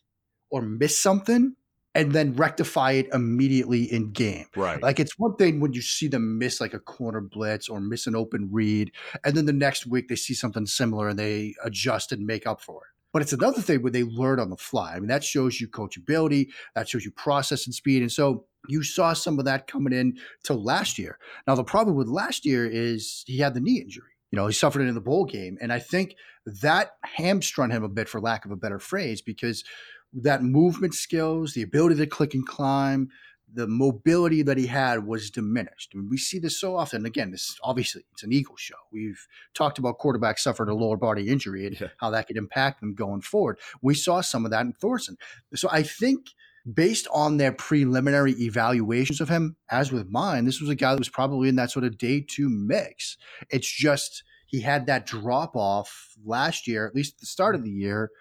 or 0.50 0.62
miss 0.62 1.01
something 1.01 1.55
and 1.96 2.12
then 2.12 2.34
rectify 2.34 2.91
it 2.93 3.08
immediately 3.13 3.84
in 3.84 4.12
game. 4.12 4.46
Right. 4.55 4.82
Like 4.82 5.00
it's 5.00 5.20
one 5.20 5.36
thing 5.36 5.60
when 5.60 5.74
you 5.74 5.82
see 5.82 6.08
them 6.08 6.39
miss 6.39 6.60
like 6.60 6.74
a 6.74 6.79
corner 6.79 7.22
blitz 7.22 7.70
or 7.70 7.79
miss 7.79 8.08
an 8.08 8.15
open 8.15 8.50
read, 8.51 8.91
and 9.24 9.36
then 9.36 9.46
the 9.46 9.53
next 9.53 9.86
week 9.86 10.08
they 10.08 10.15
see 10.15 10.34
something 10.34 10.65
similar 10.65 11.10
and 11.10 11.20
they 11.20 11.53
adjust 11.63 12.12
and 12.12 12.25
make 12.25 12.48
up 12.48 12.62
for 12.62 12.82
it. 12.86 12.92
But 13.13 13.22
it's 13.22 13.32
another 13.32 13.62
thing 13.62 13.84
when 13.84 13.93
they 13.93 14.03
learn 14.03 14.39
on 14.39 14.50
the 14.50 14.58
fly. 14.58 14.96
I 14.96 15.00
mean, 15.00 15.08
that 15.08 15.24
shows 15.24 15.62
you 15.62 15.67
coachability, 15.67 16.50
that 16.75 16.89
shows 16.89 17.05
you 17.05 17.12
process 17.12 17.65
and 17.65 17.74
speed. 17.74 18.01
And 18.01 18.12
so 18.12 18.46
you 18.67 18.84
saw 18.84 19.13
some 19.13 19.39
of 19.39 19.46
that 19.46 19.67
coming 19.67 19.93
in 19.93 20.17
to 20.46 20.53
last 20.53 20.98
year. 20.98 21.20
Now 21.48 21.55
the 21.55 21.63
problem 21.63 21.96
with 21.96 22.08
last 22.08 22.46
year 22.46 22.65
is 22.65 23.24
he 23.27 23.38
had 23.38 23.53
the 23.53 23.60
knee 23.62 23.79
injury. 23.79 24.10
You 24.32 24.38
know, 24.38 24.48
he 24.48 24.53
suffered 24.53 24.82
it 24.82 24.88
in 24.88 24.96
the 24.96 25.01
bowl 25.01 25.25
game. 25.25 25.60
And 25.62 25.72
I 25.72 25.77
think 25.77 26.15
that 26.62 26.93
hamstrung 27.03 27.70
him 27.70 27.84
a 27.84 27.89
bit, 27.89 28.10
for 28.10 28.20
lack 28.20 28.46
of 28.46 28.51
a 28.51 28.55
better 28.55 28.79
phrase, 28.79 29.22
because 29.22 29.63
that 30.12 30.41
movement 30.41 30.96
skills, 30.96 31.53
the 31.53 31.62
ability 31.62 31.96
to 31.98 32.08
click 32.08 32.34
and 32.34 32.46
climb, 32.46 33.10
the 33.53 33.67
mobility 33.67 34.41
that 34.41 34.57
he 34.57 34.67
had 34.67 35.05
was 35.05 35.29
diminished. 35.29 35.93
We 36.10 36.17
see 36.17 36.39
this 36.39 36.60
so 36.60 36.75
often. 36.75 37.05
Again, 37.05 37.31
this 37.31 37.57
obviously 37.63 38.03
it's 38.13 38.24
an 38.24 38.33
Eagle 38.33 38.55
show. 38.57 38.75
We've 38.91 39.27
talked 39.53 39.77
about 39.77 40.00
quarterbacks 40.00 40.39
suffering 40.39 40.69
a 40.69 40.74
lower 40.74 40.98
body 40.98 41.29
injury 41.29 41.67
and 41.67 41.79
Yeah. 41.79 41.88
how 41.98 42.10
that 42.12 42.27
could 42.27 42.38
impact 42.38 42.79
them 42.79 42.95
going 42.95 43.22
forward. 43.22 43.60
We 43.81 43.93
saw 43.93 44.22
some 44.22 44.45
of 44.45 44.51
that 44.51 44.65
in 44.65 44.74
Thorson. 44.74 45.17
So 45.55 45.69
I 45.72 45.83
think 45.83 46.31
based 46.74 47.07
on 47.13 47.38
their 47.38 47.51
preliminary 47.51 48.31
evaluations 48.33 49.19
of 49.22 49.29
him, 49.29 49.57
as 49.69 49.91
with 49.91 50.10
mine, 50.10 50.45
this 50.45 50.62
was 50.62 50.69
a 50.69 50.75
guy 50.75 50.91
that 50.91 51.00
was 51.00 51.10
probably 51.10 51.50
in 51.50 51.55
that 51.57 51.72
sort 51.72 51.86
of 51.86 51.98
day 51.98 52.22
two 52.22 52.50
mix. 52.50 53.17
It's 53.50 53.69
just 53.72 54.24
he 54.48 54.62
had 54.62 54.86
that 54.86 55.05
drop 55.05 55.55
off 55.55 56.15
last 56.24 56.67
year, 56.67 56.88
at 56.88 56.95
least 56.95 57.15
at 57.15 57.19
the 57.19 57.25
start 57.25 57.55
of 57.55 57.63
the 57.63 57.72
year, 57.72 58.12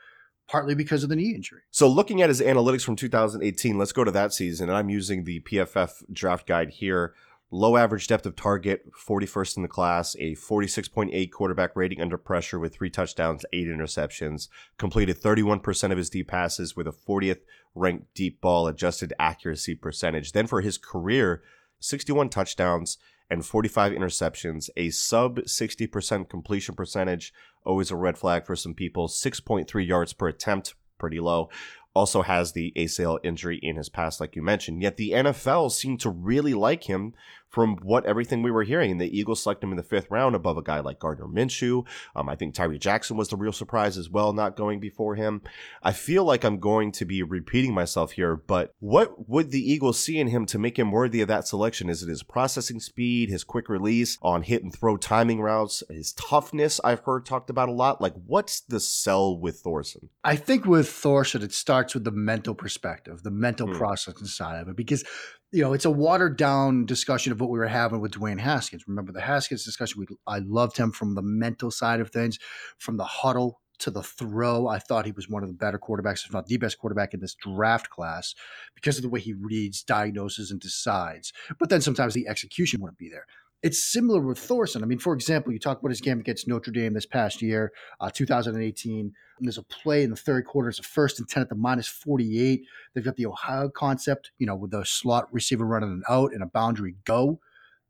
partly 0.53 0.75
because 0.75 1.03
of 1.03 1.09
the 1.09 1.17
knee 1.17 1.35
injury. 1.35 1.63
So 1.71 1.89
looking 1.89 2.21
at 2.21 2.29
his 2.29 2.43
analytics 2.43 2.83
from 2.83 2.95
2018, 2.95 3.79
let's 3.79 3.93
go 3.93 4.05
to 4.05 4.11
that 4.11 4.35
season. 4.35 4.69
And 4.69 4.77
I'm 4.77 4.91
using 4.91 5.25
the 5.25 5.41
PFF 5.41 6.03
draft 6.13 6.47
guide 6.47 6.69
here. 6.69 7.15
low 7.51 7.79
average 7.79 8.07
depth 8.07 8.27
of 8.27 8.37
target, 8.37 8.93
41st 8.93 9.57
in 9.57 9.63
the 9.63 9.69
class, 9.69 10.15
a 10.19 10.35
46.8 10.35 11.31
quarterback 11.31 11.75
rating 11.75 12.03
under 12.03 12.19
pressure 12.19 12.59
with 12.59 12.75
three 12.75 12.91
touchdowns, 12.91 13.47
eight 13.55 13.67
interceptions, 13.67 14.49
completed 14.77 15.21
31% 15.21 15.91
of 15.91 15.99
his 15.99 16.11
deep 16.11 16.29
passes 16.29 16.77
with 16.77 16.87
a 16.87 16.93
40th 16.93 17.41
ranked 17.75 18.13
deep 18.15 18.41
ball 18.43 18.67
adjusted 18.67 19.15
accuracy 19.19 19.75
percentage. 19.75 20.33
Then 20.33 20.47
for 20.47 20.61
his 20.61 20.77
career, 20.77 21.43
61 21.81 22.29
touchdowns 22.29 22.99
and 23.33 23.47
45 23.47 23.93
interceptions, 23.93 24.69
a 24.77 24.91
sub 24.91 25.39
60% 25.39 26.29
completion 26.29 26.75
percentage, 26.75 27.33
always 27.65 27.91
a 27.91 27.97
red 27.97 28.19
flag 28.19 28.45
for 28.45 28.55
some 28.55 28.75
people, 28.75 29.09
6.3 29.09 29.87
yards 29.87 30.13
per 30.13 30.29
attempt, 30.29 30.75
pretty 30.99 31.19
low 31.19 31.49
also 31.95 32.23
has 32.23 32.53
the 32.53 32.73
ACL 32.77 33.19
injury 33.23 33.59
in 33.63 33.77
his 33.77 33.89
past, 33.89 34.21
like 34.21 34.35
you 34.35 34.43
mentioned. 34.43 34.83
Yet 34.83 34.97
the 34.97 35.11
NFL 35.11 35.71
seemed 35.71 36.01
to 36.01 36.11
really 36.11 36.55
like 36.55 36.85
him 36.85 37.13
from 37.53 37.77
what 37.83 38.07
everything 38.07 38.43
we 38.43 38.51
were 38.51 38.63
hearing. 38.63 38.97
The 38.97 39.17
Eagles 39.17 39.43
select 39.43 39.63
him 39.63 39.71
in 39.71 39.77
the 39.77 39.83
fifth 39.83 40.11
round 40.11 40.35
above 40.35 40.57
a 40.57 40.63
guy 40.63 40.81
like 40.81 40.99
Gardner 40.99 41.27
Minshew. 41.27 41.87
Um, 42.17 42.29
I 42.29 42.35
think 42.35 42.55
Tyree 42.55 42.79
Jackson 42.79 43.17
was 43.17 43.29
the 43.29 43.37
real 43.37 43.53
surprise 43.53 43.99
as 43.99 44.09
well, 44.09 44.33
not 44.33 44.57
going 44.57 44.81
before 44.81 45.15
him. 45.15 45.43
I 45.83 45.93
feel 45.93 46.25
like 46.25 46.45
I'm 46.45 46.59
going 46.59 46.93
to 46.93 47.05
be 47.05 47.23
repeating 47.23 47.75
myself 47.75 48.13
here, 48.13 48.37
but 48.37 48.75
what 48.81 49.29
would 49.29 49.51
the 49.51 49.61
Eagles 49.61 50.01
see 50.01 50.19
in 50.19 50.29
him 50.29 50.47
to 50.47 50.59
make 50.59 50.79
him 50.79 50.91
worthy 50.91 51.21
of 51.21 51.29
that 51.29 51.47
selection? 51.47 51.91
Is 51.91 52.03
it 52.03 52.09
his 52.09 52.23
processing 52.23 52.81
speed, 52.81 53.29
his 53.29 53.45
quick 53.45 53.69
release 53.69 54.17
on 54.23 54.43
hit 54.43 54.63
and 54.63 54.75
throw 54.75 54.97
timing 54.97 55.43
routes, 55.43 55.83
his 55.91 56.15
toughness? 56.15 56.81
I've 56.83 57.01
heard 57.01 57.27
talked 57.27 57.51
about 57.51 57.69
a 57.69 57.73
lot. 57.73 58.01
Like, 58.01 58.15
what's 58.27 58.61
the 58.61 58.81
sell 58.81 59.37
with 59.39 59.57
Thorson? 59.57 60.09
I 60.25 60.37
think 60.37 60.65
with 60.65 60.89
Thorson, 60.89 61.43
it 61.43 61.53
starts 61.53 61.93
with 61.93 62.05
the 62.05 62.13
mental 62.13 62.55
perspective, 62.55 63.23
the 63.23 63.31
mental 63.31 63.69
mm. 63.69 63.77
processing 63.77 64.27
side 64.27 64.63
of 64.63 64.69
it, 64.69 64.77
because 64.77 65.05
you 65.53 65.63
know, 65.63 65.75
it's 65.75 65.85
a 65.85 65.91
watered 65.91 66.39
down 66.39 66.87
discussion 66.87 67.31
of 67.31 67.41
what 67.41 67.51
we 67.51 67.59
were 67.59 67.67
having 67.67 68.01
with 68.01 68.13
Dwayne 68.13 68.41
Haskins. 68.41 68.89
Remember 68.89 69.13
the 69.13 69.21
Haskins 69.21 69.65
discussion? 69.65 70.01
We, 70.01 70.17
I 70.27 70.39
loved 70.39 70.79
him 70.79 70.93
from 70.93 71.15
the 71.15 71.23
mental 71.23 71.71
side 71.71 72.01
of 72.01 72.11
things, 72.11 72.39
from 72.79 72.97
the 72.97 73.05
huddle 73.05 73.61
to 73.81 73.91
the 73.91 74.03
throw. 74.03 74.67
I 74.67 74.79
thought 74.79 75.05
he 75.05 75.13
was 75.13 75.29
one 75.29 75.43
of 75.43 75.51
the 75.51 75.55
better 75.55 75.79
quarterbacks, 75.79 76.25
if 76.25 76.33
not 76.33 76.47
the 76.47 76.57
best 76.57 76.79
quarterback 76.79 77.13
in 77.13 77.21
this 77.21 77.35
draft 77.35 77.91
class, 77.91 78.35
because 78.75 78.97
of 78.97 79.03
the 79.03 79.11
way 79.11 79.21
he 79.21 79.35
reads, 79.35 79.83
diagnoses, 79.83 80.51
and 80.51 80.59
decides. 80.59 81.35
But 81.59 81.69
then 81.69 81.83
sometimes 81.83 82.15
the 82.15 82.29
execution 82.29 82.81
wouldn't 82.81 82.99
be 82.99 83.11
there 83.11 83.27
it's 83.63 83.83
similar 83.83 84.21
with 84.21 84.39
Thorson. 84.39 84.83
I 84.83 84.87
mean, 84.87 84.99
for 84.99 85.15
example, 85.15 85.53
you 85.53 85.59
talk 85.59 85.79
about 85.79 85.91
his 85.91 86.01
game 86.01 86.19
against 86.19 86.49
Notre 86.49 86.73
Dame 86.73 86.95
this 86.95 87.07
past 87.07 87.41
year, 87.41 87.73
uh, 88.01 88.11
2018. 88.11 89.13
there's 89.41 89.59
a 89.59 89.63
play 89.63 90.03
in 90.03 90.11
the 90.11 90.17
third 90.17 90.45
quarter. 90.45 90.69
It's 90.69 90.79
a 90.81 90.83
first 90.83 91.19
and 91.19 91.29
10 91.29 91.43
at 91.43 91.49
the 91.49 91.55
minus 91.55 91.87
48. 91.87 92.63
They've 92.95 93.05
got 93.05 93.17
the 93.17 93.27
Ohio 93.27 93.69
concept, 93.69 94.33
you 94.39 94.47
know, 94.47 94.57
with 94.57 94.73
the 94.73 94.85
slot 94.85 95.33
receiver 95.33 95.65
running 95.65 95.91
an 95.91 96.03
out 96.09 96.33
and 96.33 96.43
a 96.43 96.47
boundary 96.47 96.97
go 97.05 97.41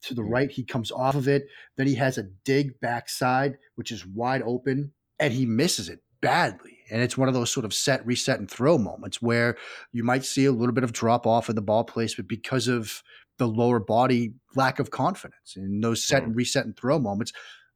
to 0.02 0.14
the 0.14 0.22
right. 0.22 0.50
He 0.50 0.64
comes 0.64 0.90
off 0.90 1.14
of 1.14 1.28
it. 1.28 1.46
Then 1.76 1.86
he 1.86 1.94
has 1.94 2.18
a 2.18 2.24
dig 2.44 2.78
backside, 2.80 3.58
which 3.76 3.92
is 3.92 4.06
wide 4.06 4.42
open, 4.42 4.92
and 5.18 5.32
he 5.32 5.46
misses 5.46 5.88
it 5.88 6.00
badly. 6.20 6.78
And 6.90 7.02
it's 7.02 7.16
one 7.16 7.28
of 7.28 7.34
those 7.34 7.50
sort 7.50 7.64
of 7.64 7.72
set, 7.72 8.06
reset, 8.06 8.38
and 8.38 8.50
throw 8.50 8.78
moments 8.78 9.22
where 9.22 9.56
you 9.92 10.04
might 10.04 10.24
see 10.24 10.44
a 10.44 10.52
little 10.52 10.74
bit 10.74 10.84
of 10.84 10.92
drop 10.92 11.26
off 11.26 11.48
in 11.48 11.56
the 11.56 11.62
ball 11.62 11.84
placement 11.84 12.28
because 12.28 12.68
of 12.68 13.02
the 13.38 13.48
lower 13.48 13.80
body 13.80 14.34
lack 14.54 14.78
of 14.78 14.90
confidence 14.90 15.54
in 15.56 15.80
those 15.80 16.04
set 16.04 16.22
and 16.22 16.36
reset 16.36 16.64
and 16.64 16.76
throw 16.76 16.98
moments 16.98 17.32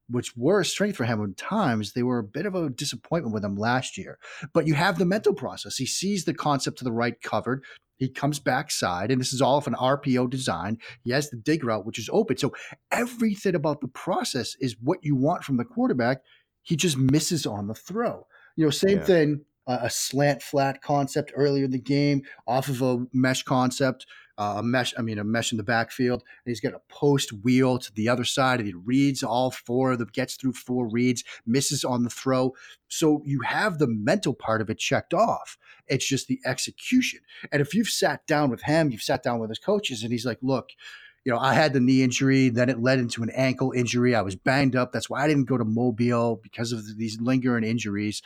which 0.08 0.36
were 0.36 0.60
a 0.60 0.64
strength 0.64 0.96
for 0.96 1.04
him 1.04 1.22
at 1.22 1.36
times, 1.36 1.92
they 1.92 2.02
were 2.02 2.18
a 2.18 2.24
bit 2.24 2.46
of 2.46 2.54
a 2.54 2.70
disappointment 2.70 3.34
with 3.34 3.44
him 3.44 3.56
last 3.56 3.98
year. 3.98 4.18
But 4.52 4.66
you 4.66 4.74
have 4.74 4.98
the 4.98 5.04
mental 5.04 5.34
process. 5.34 5.76
He 5.76 5.86
sees 5.86 6.24
the 6.24 6.34
concept 6.34 6.78
to 6.78 6.84
the 6.84 6.92
right 6.92 7.20
covered. 7.20 7.64
He 7.96 8.08
comes 8.08 8.38
backside, 8.38 9.10
and 9.10 9.20
this 9.20 9.32
is 9.32 9.40
all 9.40 9.56
of 9.56 9.66
an 9.66 9.74
RPO 9.74 10.28
design. 10.28 10.78
He 11.02 11.12
has 11.12 11.30
the 11.30 11.36
dig 11.36 11.64
route, 11.64 11.86
which 11.86 11.98
is 11.98 12.10
open. 12.12 12.36
So 12.36 12.52
everything 12.90 13.54
about 13.54 13.80
the 13.80 13.88
process 13.88 14.54
is 14.60 14.76
what 14.80 15.02
you 15.02 15.16
want 15.16 15.44
from 15.44 15.56
the 15.56 15.64
quarterback. 15.64 16.18
He 16.62 16.76
just 16.76 16.98
misses 16.98 17.46
on 17.46 17.68
the 17.68 17.74
throw. 17.74 18.26
You 18.56 18.64
know, 18.64 18.70
same 18.70 18.98
yeah. 18.98 19.04
thing, 19.04 19.40
uh, 19.66 19.78
a 19.82 19.90
slant 19.90 20.42
flat 20.42 20.82
concept 20.82 21.32
earlier 21.34 21.64
in 21.64 21.70
the 21.70 21.78
game 21.78 22.22
off 22.46 22.68
of 22.68 22.82
a 22.82 23.06
mesh 23.12 23.42
concept 23.44 24.06
uh, 24.38 24.56
a 24.58 24.62
mesh, 24.62 24.94
I 24.98 25.02
mean, 25.02 25.18
a 25.18 25.24
mesh 25.24 25.52
in 25.52 25.58
the 25.58 25.64
backfield. 25.64 26.22
And 26.22 26.50
he's 26.50 26.60
got 26.60 26.74
a 26.74 26.80
post 26.88 27.32
wheel 27.32 27.78
to 27.78 27.92
the 27.94 28.08
other 28.08 28.24
side, 28.24 28.60
and 28.60 28.66
he 28.66 28.74
reads 28.74 29.22
all 29.22 29.50
four 29.50 29.92
of 29.92 29.98
them, 29.98 30.10
gets 30.12 30.34
through 30.34 30.52
four 30.52 30.88
reads, 30.88 31.24
misses 31.46 31.84
on 31.84 32.02
the 32.02 32.10
throw. 32.10 32.54
So 32.88 33.22
you 33.24 33.40
have 33.40 33.78
the 33.78 33.86
mental 33.88 34.34
part 34.34 34.60
of 34.60 34.70
it 34.70 34.78
checked 34.78 35.14
off. 35.14 35.56
It's 35.86 36.06
just 36.06 36.28
the 36.28 36.40
execution. 36.44 37.20
And 37.50 37.62
if 37.62 37.74
you've 37.74 37.88
sat 37.88 38.26
down 38.26 38.50
with 38.50 38.62
him, 38.62 38.90
you've 38.90 39.02
sat 39.02 39.22
down 39.22 39.38
with 39.38 39.50
his 39.50 39.58
coaches, 39.58 40.02
and 40.02 40.12
he's 40.12 40.26
like, 40.26 40.38
look, 40.42 40.70
you 41.24 41.32
know, 41.32 41.38
I 41.38 41.54
had 41.54 41.72
the 41.72 41.80
knee 41.80 42.04
injury, 42.04 42.50
then 42.50 42.68
it 42.68 42.80
led 42.80 43.00
into 43.00 43.24
an 43.24 43.30
ankle 43.30 43.72
injury. 43.72 44.14
I 44.14 44.22
was 44.22 44.36
banged 44.36 44.76
up. 44.76 44.92
That's 44.92 45.10
why 45.10 45.24
I 45.24 45.26
didn't 45.26 45.48
go 45.48 45.58
to 45.58 45.64
Mobile 45.64 46.38
because 46.40 46.70
of 46.70 46.98
these 46.98 47.20
lingering 47.20 47.64
injuries. 47.64 48.22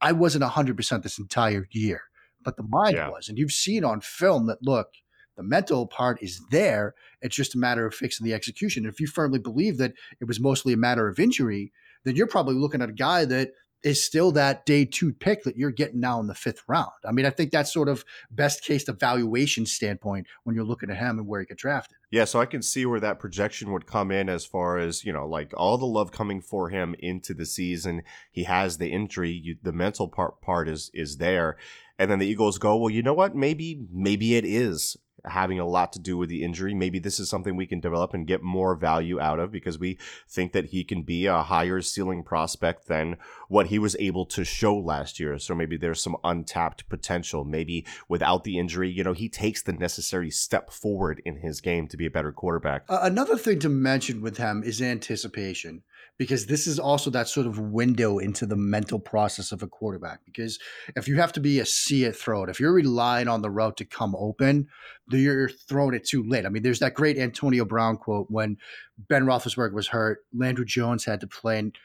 I 0.00 0.12
wasn't 0.12 0.44
100% 0.44 1.02
this 1.02 1.18
entire 1.18 1.68
year, 1.70 2.02
but 2.42 2.56
the 2.56 2.62
mind 2.62 2.96
yeah. 2.96 3.10
was. 3.10 3.28
And 3.28 3.36
you've 3.36 3.52
seen 3.52 3.84
on 3.84 4.00
film 4.00 4.46
that, 4.46 4.62
look, 4.62 4.94
the 5.38 5.44
mental 5.44 5.86
part 5.86 6.20
is 6.20 6.42
there. 6.50 6.94
It's 7.22 7.36
just 7.36 7.54
a 7.54 7.58
matter 7.58 7.86
of 7.86 7.94
fixing 7.94 8.26
the 8.26 8.34
execution. 8.34 8.84
And 8.84 8.92
if 8.92 9.00
you 9.00 9.06
firmly 9.06 9.38
believe 9.38 9.78
that 9.78 9.94
it 10.20 10.26
was 10.26 10.40
mostly 10.40 10.72
a 10.72 10.76
matter 10.76 11.08
of 11.08 11.20
injury, 11.20 11.72
then 12.04 12.16
you're 12.16 12.26
probably 12.26 12.56
looking 12.56 12.82
at 12.82 12.90
a 12.90 12.92
guy 12.92 13.24
that 13.24 13.52
is 13.84 14.04
still 14.04 14.32
that 14.32 14.66
day 14.66 14.84
two 14.84 15.12
pick 15.12 15.44
that 15.44 15.56
you're 15.56 15.70
getting 15.70 16.00
now 16.00 16.18
in 16.18 16.26
the 16.26 16.34
fifth 16.34 16.64
round. 16.66 16.90
I 17.04 17.12
mean, 17.12 17.24
I 17.24 17.30
think 17.30 17.52
that's 17.52 17.72
sort 17.72 17.88
of 17.88 18.04
best 18.32 18.64
case 18.64 18.88
evaluation 18.88 19.64
standpoint 19.64 20.26
when 20.42 20.56
you're 20.56 20.64
looking 20.64 20.90
at 20.90 20.96
him 20.96 21.18
and 21.18 21.28
where 21.28 21.38
he 21.38 21.46
get 21.46 21.58
drafted. 21.58 21.96
Yeah, 22.10 22.24
so 22.24 22.40
I 22.40 22.46
can 22.46 22.60
see 22.60 22.84
where 22.84 22.98
that 22.98 23.20
projection 23.20 23.72
would 23.72 23.86
come 23.86 24.10
in 24.10 24.28
as 24.28 24.44
far 24.44 24.78
as, 24.78 25.04
you 25.04 25.12
know, 25.12 25.26
like 25.26 25.52
all 25.56 25.78
the 25.78 25.86
love 25.86 26.10
coming 26.10 26.40
for 26.40 26.70
him 26.70 26.96
into 26.98 27.32
the 27.32 27.46
season. 27.46 28.02
He 28.32 28.44
has 28.44 28.78
the 28.78 28.88
injury, 28.88 29.30
you, 29.30 29.56
the 29.62 29.72
mental 29.72 30.08
part 30.08 30.40
part 30.40 30.68
is 30.68 30.90
is 30.92 31.18
there. 31.18 31.56
And 31.96 32.10
then 32.10 32.18
the 32.18 32.26
Eagles 32.26 32.58
go, 32.58 32.76
well, 32.76 32.90
you 32.90 33.02
know 33.02 33.14
what? 33.14 33.36
Maybe 33.36 33.86
maybe 33.92 34.34
it 34.34 34.44
is 34.44 34.96
having 35.30 35.58
a 35.58 35.66
lot 35.66 35.92
to 35.92 35.98
do 35.98 36.16
with 36.16 36.28
the 36.28 36.44
injury. 36.44 36.74
Maybe 36.74 36.98
this 36.98 37.20
is 37.20 37.28
something 37.28 37.56
we 37.56 37.66
can 37.66 37.80
develop 37.80 38.14
and 38.14 38.26
get 38.26 38.42
more 38.42 38.74
value 38.74 39.20
out 39.20 39.38
of 39.38 39.52
because 39.52 39.78
we 39.78 39.98
think 40.28 40.52
that 40.52 40.66
he 40.66 40.84
can 40.84 41.02
be 41.02 41.26
a 41.26 41.42
higher 41.42 41.80
ceiling 41.82 42.22
prospect 42.22 42.88
than 42.88 43.16
what 43.48 43.66
he 43.66 43.78
was 43.78 43.96
able 43.98 44.24
to 44.26 44.44
show 44.44 44.76
last 44.76 45.18
year. 45.18 45.38
So 45.38 45.54
maybe 45.54 45.76
there's 45.76 46.02
some 46.02 46.16
untapped 46.22 46.88
potential. 46.88 47.44
Maybe 47.44 47.86
without 48.08 48.44
the 48.44 48.58
injury, 48.58 48.90
you 48.90 49.02
know, 49.02 49.14
he 49.14 49.28
takes 49.28 49.62
the 49.62 49.72
necessary 49.72 50.30
step 50.30 50.70
forward 50.70 51.20
in 51.24 51.38
his 51.38 51.60
game 51.60 51.88
to 51.88 51.96
be 51.96 52.06
a 52.06 52.10
better 52.10 52.30
quarterback. 52.30 52.84
Uh, 52.88 53.00
another 53.02 53.36
thing 53.36 53.58
to 53.60 53.68
mention 53.68 54.20
with 54.20 54.36
him 54.36 54.62
is 54.62 54.80
anticipation 54.80 55.82
because 56.18 56.46
this 56.46 56.66
is 56.66 56.78
also 56.78 57.10
that 57.10 57.28
sort 57.28 57.46
of 57.46 57.58
window 57.58 58.18
into 58.18 58.44
the 58.44 58.56
mental 58.56 58.98
process 58.98 59.52
of 59.52 59.62
a 59.62 59.68
quarterback. 59.68 60.20
Because 60.24 60.58
if 60.96 61.08
you 61.08 61.16
have 61.16 61.32
to 61.32 61.40
be 61.40 61.60
a 61.60 61.64
see 61.64 62.04
it, 62.04 62.16
throw 62.16 62.44
it, 62.44 62.50
if 62.50 62.60
you're 62.60 62.72
relying 62.72 63.28
on 63.28 63.40
the 63.40 63.50
route 63.50 63.76
to 63.78 63.84
come 63.84 64.14
open, 64.18 64.66
you're 65.10 65.48
throwing 65.48 65.94
it 65.94 66.04
too 66.04 66.24
late. 66.24 66.44
I 66.44 66.48
mean, 66.48 66.62
there's 66.62 66.80
that 66.80 66.94
great 66.94 67.18
Antonio 67.18 67.64
Brown 67.64 67.96
quote 67.96 68.26
when 68.28 68.58
Ben 68.98 69.24
Roethlisberger 69.24 69.72
was 69.72 69.88
hurt, 69.88 70.24
Landry 70.36 70.66
Jones 70.66 71.04
had 71.04 71.20
to 71.20 71.26
play, 71.26 71.60
and 71.60 71.78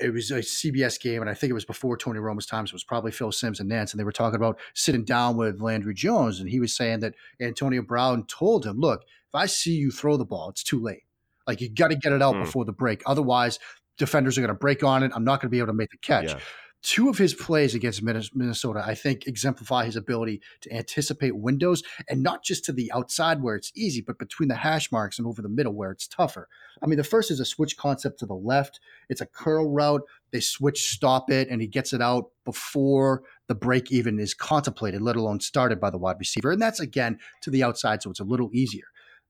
it 0.00 0.12
was 0.12 0.30
a 0.30 0.38
CBS 0.38 1.00
game, 1.00 1.20
and 1.20 1.30
I 1.30 1.34
think 1.34 1.50
it 1.50 1.54
was 1.54 1.64
before 1.64 1.96
Tony 1.96 2.18
Romo's 2.18 2.46
time, 2.46 2.66
so 2.66 2.72
it 2.72 2.74
was 2.74 2.84
probably 2.84 3.12
Phil 3.12 3.32
Simms 3.32 3.60
and 3.60 3.68
Nance, 3.68 3.92
and 3.92 4.00
they 4.00 4.04
were 4.04 4.12
talking 4.12 4.36
about 4.36 4.58
sitting 4.74 5.04
down 5.04 5.36
with 5.36 5.60
Landry 5.60 5.94
Jones, 5.94 6.40
and 6.40 6.48
he 6.48 6.60
was 6.60 6.74
saying 6.74 7.00
that 7.00 7.14
Antonio 7.40 7.82
Brown 7.82 8.24
told 8.26 8.64
him, 8.64 8.78
"Look, 8.78 9.02
if 9.02 9.34
I 9.34 9.46
see 9.46 9.74
you 9.74 9.90
throw 9.90 10.16
the 10.16 10.24
ball, 10.24 10.50
it's 10.50 10.62
too 10.62 10.80
late. 10.80 11.02
Like 11.46 11.60
you 11.60 11.68
got 11.68 11.88
to 11.88 11.96
get 11.96 12.12
it 12.12 12.22
out 12.22 12.36
mm. 12.36 12.44
before 12.44 12.64
the 12.64 12.72
break, 12.72 13.02
otherwise." 13.06 13.58
Defenders 13.98 14.38
are 14.38 14.40
going 14.40 14.48
to 14.48 14.54
break 14.54 14.82
on 14.82 15.02
it. 15.02 15.12
I'm 15.14 15.22
not 15.22 15.40
going 15.40 15.48
to 15.48 15.50
be 15.50 15.58
able 15.58 15.66
to 15.66 15.74
make 15.74 15.90
the 15.90 15.98
catch. 15.98 16.30
Yeah 16.30 16.38
two 16.82 17.08
of 17.08 17.18
his 17.18 17.32
plays 17.34 17.74
against 17.74 18.02
Minnesota, 18.02 18.82
I 18.84 18.94
think, 18.94 19.26
exemplify 19.26 19.84
his 19.84 19.96
ability 19.96 20.42
to 20.62 20.72
anticipate 20.72 21.36
windows 21.36 21.82
and 22.08 22.22
not 22.22 22.42
just 22.42 22.64
to 22.64 22.72
the 22.72 22.90
outside 22.92 23.42
where 23.42 23.54
it's 23.54 23.72
easy, 23.74 24.00
but 24.00 24.18
between 24.18 24.48
the 24.48 24.56
hash 24.56 24.90
marks 24.90 25.18
and 25.18 25.26
over 25.26 25.42
the 25.42 25.48
middle 25.48 25.74
where 25.74 25.92
it's 25.92 26.08
tougher. 26.08 26.48
I 26.82 26.86
mean, 26.86 26.96
the 26.96 27.04
first 27.04 27.30
is 27.30 27.40
a 27.40 27.44
switch 27.44 27.76
concept 27.76 28.18
to 28.20 28.26
the 28.26 28.34
left. 28.34 28.80
It's 29.08 29.20
a 29.20 29.26
curl 29.26 29.70
route. 29.70 30.02
They 30.32 30.40
switch, 30.40 30.90
stop 30.90 31.30
it, 31.30 31.48
and 31.48 31.60
he 31.60 31.68
gets 31.68 31.92
it 31.92 32.02
out 32.02 32.30
before 32.44 33.22
the 33.46 33.54
break 33.54 33.92
even 33.92 34.18
is 34.18 34.34
contemplated, 34.34 35.02
let 35.02 35.16
alone 35.16 35.40
started 35.40 35.78
by 35.78 35.90
the 35.90 35.98
wide 35.98 36.16
receiver. 36.18 36.50
And 36.50 36.60
that's 36.60 36.80
again 36.80 37.18
to 37.42 37.50
the 37.50 37.62
outside, 37.62 38.02
so 38.02 38.10
it's 38.10 38.20
a 38.20 38.24
little 38.24 38.50
easier. 38.52 38.86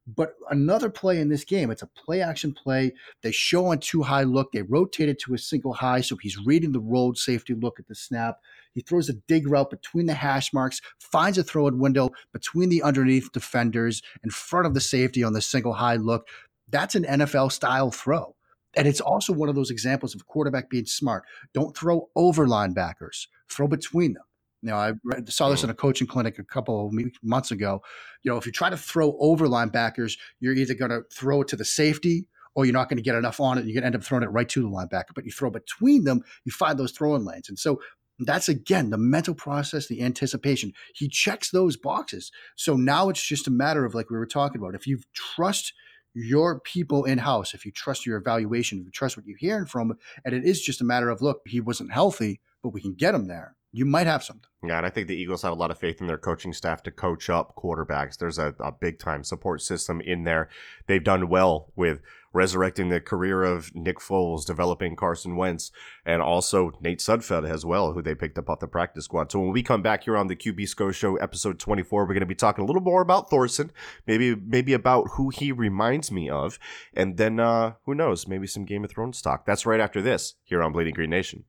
But 0.07 0.35
another 0.51 0.91
play 0.91 1.21
in 1.21 1.29
this 1.29 1.45
game, 1.45 1.71
it's 1.71 1.83
a 1.83 1.87
play 1.87 2.21
action 2.21 2.53
play. 2.53 2.93
They 3.23 3.31
show 3.31 3.67
on 3.67 3.79
two 3.79 4.03
high 4.03 4.25
look. 4.25 4.51
They 4.51 4.63
rotate 4.63 5.09
it 5.09 5.21
to 5.21 5.35
a 5.35 5.39
single 5.39 5.75
high. 5.75 6.01
So 6.01 6.17
he's 6.17 6.39
reading 6.45 6.73
the 6.73 6.81
road 6.81 7.19
safety 7.19 7.55
look 7.55 7.79
at 7.79 7.87
the 7.87 7.95
snap. 7.95 8.39
He 8.75 8.81
throws 8.81 9.09
a 9.09 9.15
dig 9.15 9.49
route 9.49 9.71
between 9.71 10.07
the 10.07 10.15
hash 10.15 10.53
marks, 10.53 10.81
finds 10.99 11.39
a 11.39 11.45
throw 11.45 11.69
in 11.69 11.79
window 11.79 12.11
between 12.33 12.69
the 12.69 12.83
underneath 12.83 13.31
defenders 13.31 14.03
in 14.25 14.31
front 14.31 14.67
of 14.67 14.75
the 14.75 14.81
safety 14.81 15.23
on 15.23 15.35
the 15.35 15.41
single 15.41 15.75
high 15.75 15.97
look. 15.97 16.27
That's 16.69 16.97
an 16.97 17.05
NFL 17.05 17.53
style 17.53 17.93
throw. 17.93 18.35
And 18.75 18.89
it's 18.89 19.01
also 19.01 19.33
one 19.33 19.49
of 19.49 19.55
those 19.55 19.71
examples 19.71 20.15
of 20.15 20.27
quarterback 20.27 20.71
being 20.71 20.87
smart. 20.87 21.25
Don't 21.53 21.77
throw 21.77 22.09
over 22.17 22.47
linebackers, 22.47 23.29
throw 23.49 23.69
between 23.69 24.15
them. 24.15 24.25
You 24.63 24.71
know, 24.71 24.77
I 24.77 24.93
read, 25.05 25.29
saw 25.31 25.49
this 25.49 25.63
in 25.63 25.69
mm. 25.69 25.73
a 25.73 25.77
coaching 25.77 26.07
clinic 26.07 26.39
a 26.39 26.45
couple 26.45 26.87
of 26.87 26.95
months 27.23 27.51
ago. 27.51 27.83
You 28.23 28.31
know, 28.31 28.39
if 28.39 28.47
you 28.47 28.53
try 28.53 28.71
to 28.71 28.77
throw 28.77 29.17
over 29.19 29.47
linebackers, 29.49 30.19
you're 30.41 30.55
either 30.55 30.75
going 30.75 30.91
to 30.91 31.03
throw 31.13 31.43
it 31.43 31.49
to 31.49 31.57
the 31.57 31.65
safety 31.65 32.29
or 32.55 32.65
you're 32.65 32.73
not 32.73 32.89
going 32.89 32.99
to 32.99 33.03
get 33.03 33.15
enough 33.15 33.41
on 33.41 33.59
it. 33.59 33.65
You're 33.65 33.75
going 33.75 33.83
to 33.83 33.87
end 33.87 33.97
up 33.97 34.05
throwing 34.05 34.23
it 34.23 34.31
right 34.31 34.49
to 34.51 34.63
the 34.63 34.69
linebacker. 34.69 35.15
But 35.15 35.25
you 35.25 35.33
throw 35.33 35.51
between 35.51 36.05
them, 36.05 36.23
you 36.45 36.53
find 36.53 36.79
those 36.79 36.93
throwing 36.93 37.25
lanes. 37.25 37.49
And 37.49 37.59
so 37.59 37.81
that's 38.19 38.49
again 38.49 38.91
the 38.91 38.99
mental 38.99 39.35
process, 39.35 39.89
the 39.89 40.03
anticipation. 40.03 40.73
He 40.95 41.09
checks 41.09 41.51
those 41.51 41.77
boxes. 41.77 42.31
So 42.57 42.77
now 42.77 43.09
it's 43.09 43.23
just 43.23 43.49
a 43.49 43.51
matter 43.51 43.85
of 43.85 43.95
like 43.95 44.11
we 44.11 44.19
were 44.19 44.27
talking 44.27 44.61
about. 44.61 44.75
If 44.75 44.87
you 44.87 45.01
trust 45.15 45.73
your 46.15 46.61
people 46.61 47.05
in 47.05 47.19
house, 47.19 47.55
if 47.55 47.65
you 47.65 47.73
trust 47.73 48.05
your 48.05 48.19
evaluation, 48.19 48.81
if 48.81 48.85
you 48.85 48.91
trust 48.91 49.17
what 49.17 49.27
you're 49.27 49.39
hearing 49.39 49.67
from, 49.67 49.95
and 50.25 50.35
it 50.35 50.45
is 50.45 50.61
just 50.63 50.81
a 50.81 50.85
matter 50.85 51.09
of 51.09 51.23
look, 51.23 51.41
he 51.47 51.61
wasn't 51.61 51.93
healthy, 51.93 52.41
but 52.63 52.71
we 52.71 52.83
can 52.83 52.95
get 52.95 53.15
him 53.15 53.29
there. 53.29 53.57
You 53.75 53.87
might 53.87 54.07
have 54.07 54.23
something. 54.23 54.49
Yeah, 54.63 54.77
and 54.77 54.87
I 54.87 54.91
think 54.91 55.09
the 55.09 55.17
Eagles 55.17 55.43
have 55.43 55.53
a 55.53 55.57
lot 55.57 55.71
of 55.71 55.79
faith 55.79 56.01
in 56.01 56.07
their 56.07 56.19
coaching 56.19 56.53
staff 56.53 56.83
to 56.85 56.91
coach 56.91 57.31
up 57.31 57.57
quarterbacks. 57.57 58.19
There's 58.19 58.39
a, 58.39 58.55
a 58.61 58.71
big 58.71 58.99
time 58.99 59.25
support 59.25 59.63
system 59.63 60.01
in 60.03 60.25
there. 60.25 60.51
They've 60.87 61.03
done 61.03 61.29
well 61.29 61.73
with 61.75 62.01
resurrecting 62.35 62.91
the 62.91 63.01
career 63.01 63.43
of 63.43 63.75
Nick 63.75 63.99
Foles, 63.99 64.45
developing 64.45 64.95
Carson 64.95 65.37
Wentz, 65.37 65.71
and 66.05 66.23
also 66.23 66.73
Nate 66.81 66.99
Sudfeld 66.99 67.49
as 67.49 67.65
well, 67.65 67.93
who 67.93 68.03
they 68.03 68.15
picked 68.15 68.39
up 68.39 68.49
off 68.49 68.61
the 68.61 68.69
practice 68.69 69.07
squad. 69.07 69.33
So 69.33 69.41
when 69.41 69.53
we 69.53 69.63
come 69.63 69.83
back 69.83 70.05
here 70.05 70.17
on 70.17 70.29
the 70.29 70.37
QB 70.37 70.69
SCO 70.69 70.93
Show, 70.93 71.17
episode 71.17 71.59
24, 71.59 72.03
we're 72.03 72.09
going 72.09 72.21
to 72.21 72.27
be 72.27 72.35
talking 72.35 72.63
a 72.63 72.67
little 72.67 72.83
more 72.83 73.03
about 73.03 73.31
Thorson, 73.31 73.73
maybe 74.07 74.35
maybe 74.35 74.75
about 74.75 75.09
who 75.15 75.31
he 75.31 75.51
reminds 75.51 76.13
me 76.13 76.29
of, 76.29 76.59
and 76.95 77.17
then 77.17 77.41
uh, 77.41 77.73
who 77.85 77.95
knows, 77.95 78.29
maybe 78.29 78.47
some 78.47 78.65
Game 78.65 78.85
of 78.85 78.91
Thrones 78.91 79.23
talk. 79.23 79.45
That's 79.47 79.67
right 79.67 79.81
after 79.81 80.03
this 80.03 80.35
here 80.45 80.63
on 80.63 80.73
Bleeding 80.73 80.95
Green 80.95 81.11
Nation. 81.11 81.45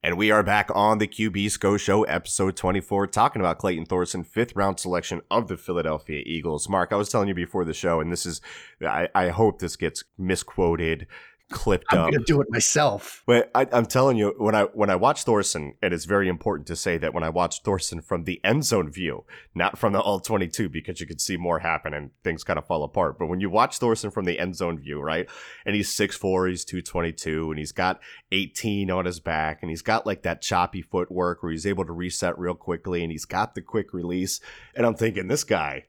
And 0.00 0.16
we 0.16 0.30
are 0.30 0.44
back 0.44 0.70
on 0.76 0.98
the 0.98 1.08
QB 1.08 1.50
SCO 1.50 1.76
Show, 1.76 2.04
episode 2.04 2.54
24, 2.54 3.08
talking 3.08 3.42
about 3.42 3.58
Clayton 3.58 3.86
Thorson, 3.86 4.22
fifth 4.22 4.54
round 4.54 4.78
selection 4.78 5.22
of 5.28 5.48
the 5.48 5.56
Philadelphia 5.56 6.22
Eagles. 6.24 6.68
Mark, 6.68 6.92
I 6.92 6.96
was 6.96 7.08
telling 7.08 7.26
you 7.26 7.34
before 7.34 7.64
the 7.64 7.74
show, 7.74 7.98
and 7.98 8.12
this 8.12 8.24
is, 8.24 8.40
I, 8.80 9.08
I 9.12 9.30
hope 9.30 9.58
this 9.58 9.74
gets 9.74 10.04
misquoted, 10.16 11.08
clipped 11.50 11.86
I'm 11.90 11.98
up. 11.98 12.06
I'm 12.06 12.12
gonna 12.12 12.24
do 12.24 12.40
it 12.40 12.48
myself. 12.50 13.22
But 13.26 13.50
I, 13.54 13.66
am 13.72 13.86
telling 13.86 14.16
you, 14.16 14.34
when 14.38 14.54
I 14.54 14.64
when 14.64 14.90
I 14.90 14.96
watch 14.96 15.24
Thorson, 15.24 15.74
it 15.82 15.92
is 15.92 16.04
very 16.04 16.28
important 16.28 16.66
to 16.68 16.76
say 16.76 16.98
that 16.98 17.14
when 17.14 17.22
I 17.22 17.28
watch 17.28 17.62
Thorson 17.62 18.00
from 18.00 18.24
the 18.24 18.40
end 18.44 18.64
zone 18.64 18.90
view, 18.90 19.24
not 19.54 19.78
from 19.78 19.92
the 19.92 20.00
all 20.00 20.20
22, 20.20 20.68
because 20.68 21.00
you 21.00 21.06
can 21.06 21.18
see 21.18 21.36
more 21.36 21.60
happen 21.60 21.94
and 21.94 22.10
things 22.22 22.44
kind 22.44 22.58
of 22.58 22.66
fall 22.66 22.84
apart. 22.84 23.18
But 23.18 23.26
when 23.26 23.40
you 23.40 23.50
watch 23.50 23.78
Thorson 23.78 24.10
from 24.10 24.24
the 24.24 24.38
end 24.38 24.56
zone 24.56 24.78
view, 24.78 25.00
right, 25.00 25.28
and 25.64 25.74
he's 25.74 25.94
6'4", 25.94 26.50
he's 26.50 26.64
222, 26.64 27.50
and 27.50 27.58
he's 27.58 27.72
got 27.72 28.00
18 28.32 28.90
on 28.90 29.04
his 29.04 29.20
back, 29.20 29.58
and 29.62 29.70
he's 29.70 29.82
got 29.82 30.06
like 30.06 30.22
that 30.22 30.42
choppy 30.42 30.82
footwork 30.82 31.42
where 31.42 31.52
he's 31.52 31.66
able 31.66 31.84
to 31.84 31.92
reset 31.92 32.38
real 32.38 32.54
quickly, 32.54 33.02
and 33.02 33.12
he's 33.12 33.24
got 33.24 33.54
the 33.54 33.62
quick 33.62 33.92
release. 33.92 34.40
And 34.74 34.86
I'm 34.86 34.94
thinking, 34.94 35.28
this 35.28 35.44
guy, 35.44 35.84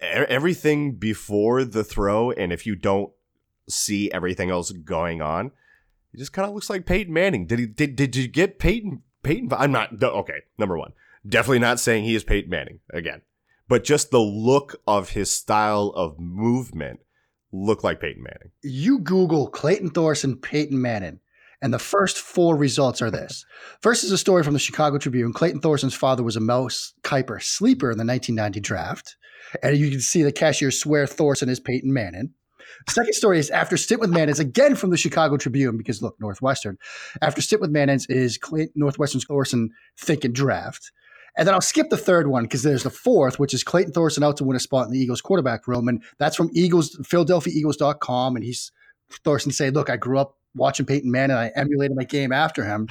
everything 0.00 0.96
before 0.96 1.64
the 1.64 1.84
throw, 1.84 2.30
and 2.30 2.52
if 2.52 2.66
you 2.66 2.76
don't 2.76 3.12
see 3.72 4.10
everything 4.12 4.50
else 4.50 4.70
going 4.70 5.22
on. 5.22 5.50
He 6.12 6.18
just 6.18 6.32
kind 6.32 6.48
of 6.48 6.54
looks 6.54 6.70
like 6.70 6.86
Peyton 6.86 7.12
Manning. 7.12 7.46
Did 7.46 7.58
he? 7.58 7.66
Did 7.66 7.96
Did 7.96 8.16
you 8.16 8.28
get 8.28 8.58
Peyton? 8.58 9.02
Peyton? 9.22 9.50
I'm 9.52 9.72
not. 9.72 10.02
Okay, 10.02 10.40
number 10.58 10.78
one, 10.78 10.92
definitely 11.26 11.60
not 11.60 11.80
saying 11.80 12.04
he 12.04 12.14
is 12.14 12.24
Peyton 12.24 12.50
Manning 12.50 12.80
again, 12.92 13.22
but 13.68 13.84
just 13.84 14.10
the 14.10 14.20
look 14.20 14.80
of 14.86 15.10
his 15.10 15.30
style 15.30 15.92
of 15.96 16.18
movement 16.18 17.00
look 17.52 17.84
like 17.84 18.00
Peyton 18.00 18.22
Manning. 18.22 18.50
You 18.62 18.98
Google 18.98 19.48
Clayton 19.48 19.90
Thorson, 19.90 20.36
Peyton 20.36 20.80
Manning, 20.80 21.20
and 21.60 21.72
the 21.72 21.78
first 21.78 22.18
four 22.18 22.56
results 22.56 23.00
are 23.00 23.10
this. 23.10 23.46
First 23.80 24.04
is 24.04 24.10
a 24.10 24.18
story 24.18 24.42
from 24.42 24.54
the 24.54 24.58
Chicago 24.58 24.98
Tribune. 24.98 25.32
Clayton 25.32 25.60
Thorson's 25.60 25.94
father 25.94 26.22
was 26.22 26.36
a 26.36 26.40
Mouse 26.40 26.94
Kiper 27.02 27.42
sleeper 27.42 27.90
in 27.90 27.98
the 27.98 28.04
1990 28.04 28.60
draft. 28.60 29.16
And 29.62 29.76
you 29.76 29.90
can 29.90 30.00
see 30.00 30.22
the 30.22 30.32
cashier 30.32 30.70
swear 30.70 31.06
Thorson 31.06 31.48
is 31.48 31.60
Peyton 31.60 31.92
Manning. 31.92 32.34
Second 32.88 33.12
story 33.12 33.38
is 33.38 33.50
after 33.50 33.76
stint 33.76 34.00
with 34.00 34.10
Mannins, 34.10 34.40
again 34.40 34.74
from 34.74 34.90
the 34.90 34.96
Chicago 34.96 35.36
Tribune, 35.36 35.76
because 35.76 36.02
look, 36.02 36.16
Northwestern. 36.20 36.78
After 37.20 37.40
stint 37.40 37.60
with 37.60 37.72
Mannins 37.72 38.06
is 38.08 38.38
Clint, 38.38 38.72
Northwestern's 38.74 39.24
Thorson 39.24 39.70
thinking 39.96 40.32
draft. 40.32 40.92
And 41.36 41.46
then 41.46 41.54
I'll 41.54 41.62
skip 41.62 41.88
the 41.88 41.96
third 41.96 42.26
one 42.26 42.42
because 42.42 42.62
there's 42.62 42.82
the 42.82 42.90
fourth, 42.90 43.38
which 43.38 43.54
is 43.54 43.64
Clayton 43.64 43.92
Thorson 43.92 44.22
out 44.22 44.36
to 44.36 44.44
win 44.44 44.56
a 44.56 44.60
spot 44.60 44.86
in 44.86 44.92
the 44.92 44.98
Eagles 44.98 45.22
quarterback 45.22 45.66
room. 45.66 45.88
And 45.88 46.02
that's 46.18 46.36
from 46.36 46.50
Eagles, 46.52 46.96
PhiladelphiaEagles.com. 46.96 48.36
And 48.36 48.44
he's 48.44 48.70
Thorson 49.24 49.52
saying, 49.52 49.72
Look, 49.72 49.88
I 49.88 49.96
grew 49.96 50.18
up 50.18 50.36
watching 50.54 50.84
Peyton 50.84 51.10
Manning. 51.10 51.36
I 51.36 51.50
emulated 51.56 51.96
my 51.96 52.04
game 52.04 52.32
after 52.32 52.64
him. 52.64 52.88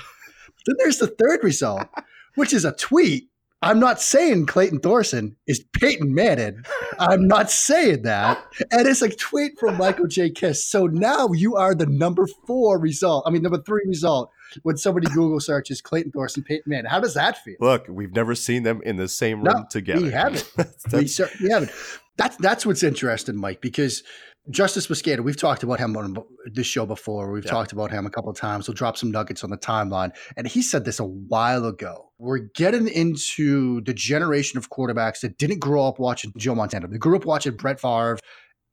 then 0.66 0.76
there's 0.80 0.98
the 0.98 1.08
third 1.08 1.44
result, 1.44 1.88
which 2.36 2.54
is 2.54 2.66
a 2.66 2.72
tweet 2.72 3.30
I'm 3.64 3.80
not 3.80 4.02
saying 4.02 4.48
Clayton 4.48 4.80
Thorson 4.80 5.36
is 5.46 5.64
Peyton 5.74 6.16
Manning. 6.16 6.64
I'm 6.98 7.28
not 7.28 7.52
saying 7.52 8.02
that. 8.04 8.44
And 8.72 8.88
it's 8.88 9.04
a 9.04 9.10
tweet 9.10 9.60
from 9.60 9.78
Michael 9.78 10.08
J. 10.08 10.32
Kist. 10.32 10.72
So 10.72 10.88
now 10.88 11.30
you 11.34 11.56
are 11.56 11.76
the 11.76 11.86
number 11.86 12.26
four 12.48 12.80
result. 12.80 13.24
I 13.28 13.30
mean, 13.30 13.44
number 13.44 13.62
three 13.62 13.84
result 13.86 14.32
when 14.64 14.78
somebody 14.78 15.08
Google 15.08 15.40
searches 15.40 15.80
Clayton 15.80 16.12
Thorson, 16.12 16.44
Peyton 16.44 16.64
Manning. 16.66 16.90
How 16.90 17.00
does 17.00 17.14
that 17.14 17.38
feel? 17.44 17.58
Look, 17.60 17.86
we've 17.88 18.16
never 18.16 18.34
seen 18.34 18.64
them 18.64 18.82
in 18.84 18.96
the 18.98 19.08
same 19.08 19.44
room 19.44 19.54
no, 19.58 19.66
together. 19.70 20.02
We 20.02 20.12
haven't. 20.12 20.52
we 20.94 21.06
certainly 21.06 21.52
haven't. 21.52 21.72
That's 22.18 22.38
that's 22.38 22.66
what's 22.66 22.84
interesting, 22.84 23.36
Mike, 23.36 23.62
because 23.62 24.04
Justis 24.52 24.88
Mosqueda, 24.88 25.22
we've 25.22 25.38
talked 25.38 25.64
about 25.64 25.80
him 25.80 25.96
on 25.98 26.16
this 26.46 26.68
show 26.68 26.86
before. 26.86 27.32
We've 27.32 27.46
yeah. 27.46 27.52
talked 27.52 27.72
about 27.72 27.92
him 27.92 28.06
a 28.06 28.10
couple 28.10 28.30
of 28.30 28.38
times. 28.38 28.68
We'll 28.68 28.76
drop 28.76 28.98
some 28.98 29.12
nuggets 29.12 29.44
on 29.44 29.50
the 29.50 29.58
timeline. 29.58 30.12
And 30.36 30.48
he 30.48 30.62
said 30.62 30.86
this 30.86 31.00
a 31.00 31.06
while 31.06 31.66
ago. 31.66 32.12
We're 32.18 32.40
getting 32.56 32.88
into 32.88 33.82
the 33.82 33.94
generation 33.94 34.58
of 34.58 34.70
quarterbacks 34.70 35.22
that 35.22 35.38
didn't 35.38 35.60
grow 35.60 35.88
up 35.88 36.00
watching 36.00 36.34
Joe 36.38 36.56
Montana. 36.56 36.88
They 36.88 36.98
grew 36.98 37.16
up 37.16 37.26
watching 37.26 37.56
Brett 37.56 37.80
Favre 37.80 38.18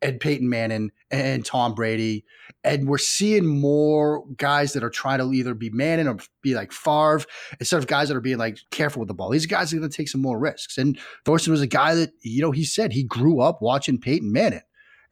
Ed 0.02 0.20
Peyton 0.20 0.48
Manning 0.48 0.90
and 1.10 1.44
Tom 1.44 1.74
Brady. 1.74 2.24
And 2.64 2.88
we're 2.88 2.98
seeing 2.98 3.46
more 3.46 4.24
guys 4.36 4.72
that 4.72 4.84
are 4.84 4.90
trying 4.90 5.18
to 5.18 5.32
either 5.32 5.54
be 5.54 5.70
Manning 5.70 6.08
or 6.08 6.18
be 6.42 6.54
like 6.54 6.72
Favre 6.72 7.22
instead 7.58 7.78
of 7.78 7.86
guys 7.86 8.08
that 8.08 8.16
are 8.16 8.20
being 8.20 8.38
like 8.38 8.58
careful 8.70 9.00
with 9.00 9.08
the 9.08 9.14
ball. 9.14 9.30
These 9.30 9.46
guys 9.46 9.72
are 9.72 9.78
going 9.78 9.88
to 9.88 9.96
take 9.96 10.08
some 10.08 10.22
more 10.22 10.38
risks. 10.38 10.78
And 10.78 10.98
Thorson 11.24 11.52
was 11.52 11.62
a 11.62 11.66
guy 11.66 11.94
that, 11.94 12.10
you 12.22 12.42
know, 12.42 12.52
he 12.52 12.64
said 12.64 12.92
he 12.92 13.02
grew 13.02 13.40
up 13.40 13.60
watching 13.60 13.98
Peyton 13.98 14.32
Manning. 14.32 14.62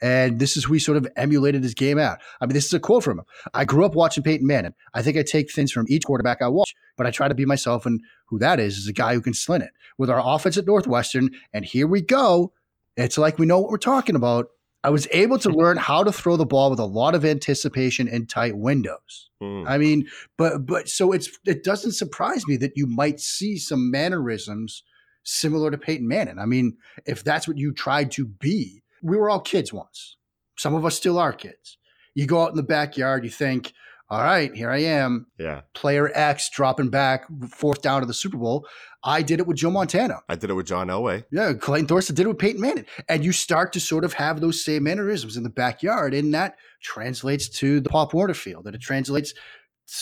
And 0.02 0.38
this 0.38 0.56
is 0.56 0.66
he 0.66 0.78
sort 0.78 0.98
of 0.98 1.08
emulated 1.16 1.62
his 1.62 1.74
game 1.74 1.98
out. 1.98 2.18
I 2.40 2.46
mean, 2.46 2.54
this 2.54 2.66
is 2.66 2.74
a 2.74 2.80
quote 2.80 3.04
from 3.04 3.20
him. 3.20 3.24
I 3.54 3.64
grew 3.64 3.84
up 3.84 3.94
watching 3.94 4.22
Peyton 4.22 4.46
Manning. 4.46 4.74
I 4.94 5.02
think 5.02 5.16
I 5.16 5.22
take 5.22 5.50
things 5.50 5.72
from 5.72 5.86
each 5.88 6.04
quarterback 6.04 6.42
I 6.42 6.48
watch, 6.48 6.74
but 6.96 7.06
I 7.06 7.10
try 7.10 7.28
to 7.28 7.34
be 7.34 7.46
myself. 7.46 7.86
And 7.86 8.00
who 8.26 8.38
that 8.38 8.60
is, 8.60 8.76
is 8.76 8.88
a 8.88 8.92
guy 8.92 9.14
who 9.14 9.20
can 9.20 9.34
sling 9.34 9.62
it. 9.62 9.70
With 9.98 10.10
our 10.10 10.20
offense 10.22 10.58
at 10.58 10.66
Northwestern, 10.66 11.30
and 11.52 11.64
here 11.64 11.86
we 11.86 12.02
go. 12.02 12.52
It's 12.96 13.18
like 13.18 13.38
we 13.38 13.46
know 13.46 13.58
what 13.60 13.70
we're 13.70 13.78
talking 13.78 14.16
about. 14.16 14.48
I 14.84 14.90
was 14.90 15.08
able 15.10 15.38
to 15.40 15.50
learn 15.50 15.78
how 15.78 16.04
to 16.04 16.12
throw 16.12 16.36
the 16.36 16.46
ball 16.46 16.70
with 16.70 16.78
a 16.78 16.84
lot 16.84 17.14
of 17.14 17.24
anticipation 17.24 18.08
in 18.08 18.26
tight 18.26 18.56
windows. 18.56 19.30
Mm. 19.42 19.64
I 19.66 19.78
mean, 19.78 20.08
but 20.36 20.66
but 20.66 20.88
so 20.88 21.12
it's 21.12 21.30
it 21.46 21.64
doesn't 21.64 21.92
surprise 21.92 22.46
me 22.46 22.56
that 22.58 22.76
you 22.76 22.86
might 22.86 23.20
see 23.20 23.58
some 23.58 23.90
mannerisms 23.90 24.82
similar 25.26 25.70
to 25.70 25.78
Peyton 25.78 26.08
Manning. 26.08 26.38
I 26.38 26.46
mean, 26.46 26.76
if 27.04 27.24
that's 27.24 27.48
what 27.48 27.58
you 27.58 27.72
tried 27.72 28.12
to 28.12 28.24
be, 28.24 28.82
we 29.06 29.16
were 29.16 29.30
all 29.30 29.40
kids 29.40 29.72
once. 29.72 30.16
Some 30.56 30.74
of 30.74 30.84
us 30.84 30.96
still 30.96 31.18
are 31.18 31.32
kids. 31.32 31.78
You 32.14 32.26
go 32.26 32.42
out 32.42 32.50
in 32.50 32.56
the 32.56 32.62
backyard, 32.62 33.24
you 33.24 33.30
think, 33.30 33.72
all 34.08 34.22
right, 34.22 34.54
here 34.54 34.70
I 34.70 34.78
am. 34.78 35.26
Yeah. 35.38 35.62
Player 35.74 36.10
X 36.14 36.48
dropping 36.50 36.90
back 36.90 37.26
fourth 37.50 37.82
down 37.82 38.00
to 38.00 38.06
the 38.06 38.14
Super 38.14 38.36
Bowl. 38.36 38.66
I 39.04 39.22
did 39.22 39.38
it 39.38 39.46
with 39.46 39.56
Joe 39.56 39.70
Montana. 39.70 40.20
I 40.28 40.36
did 40.36 40.50
it 40.50 40.54
with 40.54 40.66
John 40.66 40.88
Elway. 40.88 41.24
Yeah, 41.30 41.52
Clayton 41.52 41.86
Thorson 41.86 42.14
did 42.14 42.24
it 42.24 42.28
with 42.28 42.38
Peyton 42.38 42.60
Manning. 42.60 42.86
And 43.08 43.24
you 43.24 43.32
start 43.32 43.72
to 43.74 43.80
sort 43.80 44.04
of 44.04 44.12
have 44.14 44.40
those 44.40 44.64
same 44.64 44.84
mannerisms 44.84 45.36
in 45.36 45.42
the 45.42 45.50
backyard, 45.50 46.14
and 46.14 46.32
that 46.34 46.56
translates 46.82 47.48
to 47.60 47.80
the 47.80 47.88
Pop 47.90 48.14
Warner 48.14 48.34
field, 48.34 48.66
and 48.66 48.74
it 48.74 48.80
translates 48.80 49.34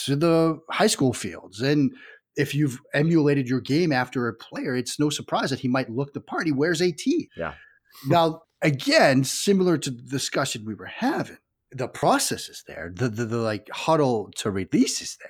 to 0.05 0.15
the 0.15 0.59
high 0.69 0.87
school 0.87 1.13
fields. 1.13 1.61
And 1.61 1.91
if 2.35 2.53
you've 2.55 2.79
emulated 2.93 3.47
your 3.47 3.61
game 3.61 3.91
after 3.91 4.27
a 4.27 4.33
player, 4.33 4.75
it's 4.75 4.99
no 4.99 5.09
surprise 5.09 5.49
that 5.49 5.59
he 5.59 5.67
might 5.67 5.89
look 5.89 6.13
the 6.13 6.21
part. 6.21 6.45
He 6.45 6.51
wears 6.51 6.81
18. 6.81 7.27
Yeah. 7.37 7.53
now, 8.07 8.41
again, 8.65 9.23
similar 9.23 9.77
to 9.77 9.91
the 9.91 10.01
discussion 10.01 10.65
we 10.65 10.73
were 10.73 10.85
having, 10.85 11.37
the 11.71 11.87
process 11.87 12.49
is 12.49 12.63
there. 12.67 12.91
The, 12.93 13.09
the, 13.09 13.25
the 13.25 13.37
like 13.37 13.69
huddle 13.71 14.31
to 14.37 14.51
release 14.51 15.01
is 15.01 15.17
there. 15.21 15.29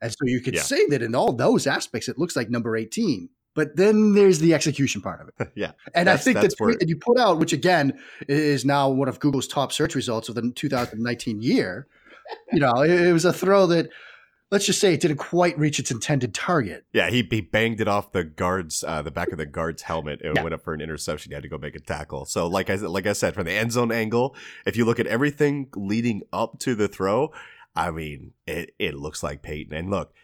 And 0.00 0.12
so 0.12 0.18
you 0.24 0.40
could 0.40 0.54
yeah. 0.54 0.62
say 0.62 0.86
that 0.88 1.02
in 1.02 1.14
all 1.14 1.32
those 1.32 1.66
aspects, 1.66 2.08
it 2.08 2.18
looks 2.18 2.36
like 2.36 2.50
number 2.50 2.76
18. 2.76 3.28
But 3.54 3.76
then 3.76 4.12
there's 4.12 4.38
the 4.38 4.52
execution 4.52 5.00
part 5.00 5.20
of 5.22 5.28
it. 5.28 5.52
yeah. 5.56 5.72
And 5.94 6.10
I 6.10 6.18
think 6.18 6.38
that 6.38 6.52
tweet 6.56 6.78
that 6.78 6.88
you 6.88 6.96
put 6.96 7.18
out, 7.18 7.38
which 7.38 7.54
again 7.54 7.98
is 8.28 8.66
now 8.66 8.90
one 8.90 9.08
of 9.08 9.18
Google's 9.18 9.48
top 9.48 9.72
search 9.72 9.94
results 9.94 10.28
of 10.28 10.34
the 10.34 10.52
2019 10.54 11.40
year, 11.40 11.86
you 12.52 12.60
know, 12.60 12.82
it, 12.82 12.90
it 12.90 13.12
was 13.12 13.24
a 13.24 13.32
throw 13.32 13.66
that 13.68 13.88
let's 14.50 14.66
just 14.66 14.80
say 14.80 14.94
it 14.94 15.00
didn't 15.00 15.16
quite 15.16 15.58
reach 15.58 15.78
its 15.78 15.90
intended 15.90 16.34
target. 16.34 16.84
Yeah, 16.92 17.10
he, 17.10 17.26
he 17.28 17.40
banged 17.40 17.80
it 17.80 17.88
off 17.88 18.12
the 18.12 18.24
guard's 18.24 18.84
uh, 18.84 19.02
the 19.02 19.10
back 19.10 19.32
of 19.32 19.38
the 19.38 19.46
guard's 19.46 19.82
helmet. 19.82 20.20
It 20.22 20.32
yeah. 20.34 20.42
went 20.42 20.54
up 20.54 20.62
for 20.62 20.74
an 20.74 20.80
interception. 20.80 21.30
He 21.30 21.34
had 21.34 21.42
to 21.42 21.48
go 21.48 21.58
make 21.58 21.76
a 21.76 21.80
tackle. 21.80 22.24
So 22.24 22.46
like 22.46 22.70
I 22.70 22.74
like 22.76 23.06
I 23.06 23.12
said, 23.12 23.34
from 23.34 23.44
the 23.44 23.52
end 23.52 23.72
zone 23.72 23.92
angle, 23.92 24.36
if 24.64 24.76
you 24.76 24.84
look 24.84 25.00
at 25.00 25.06
everything 25.06 25.68
leading 25.74 26.22
up 26.32 26.58
to 26.60 26.74
the 26.74 26.88
throw, 26.88 27.32
I 27.74 27.90
mean, 27.90 28.32
it 28.46 28.74
it 28.78 28.94
looks 28.94 29.22
like 29.22 29.42
Peyton. 29.42 29.74
And 29.74 29.90
look, 29.90 30.14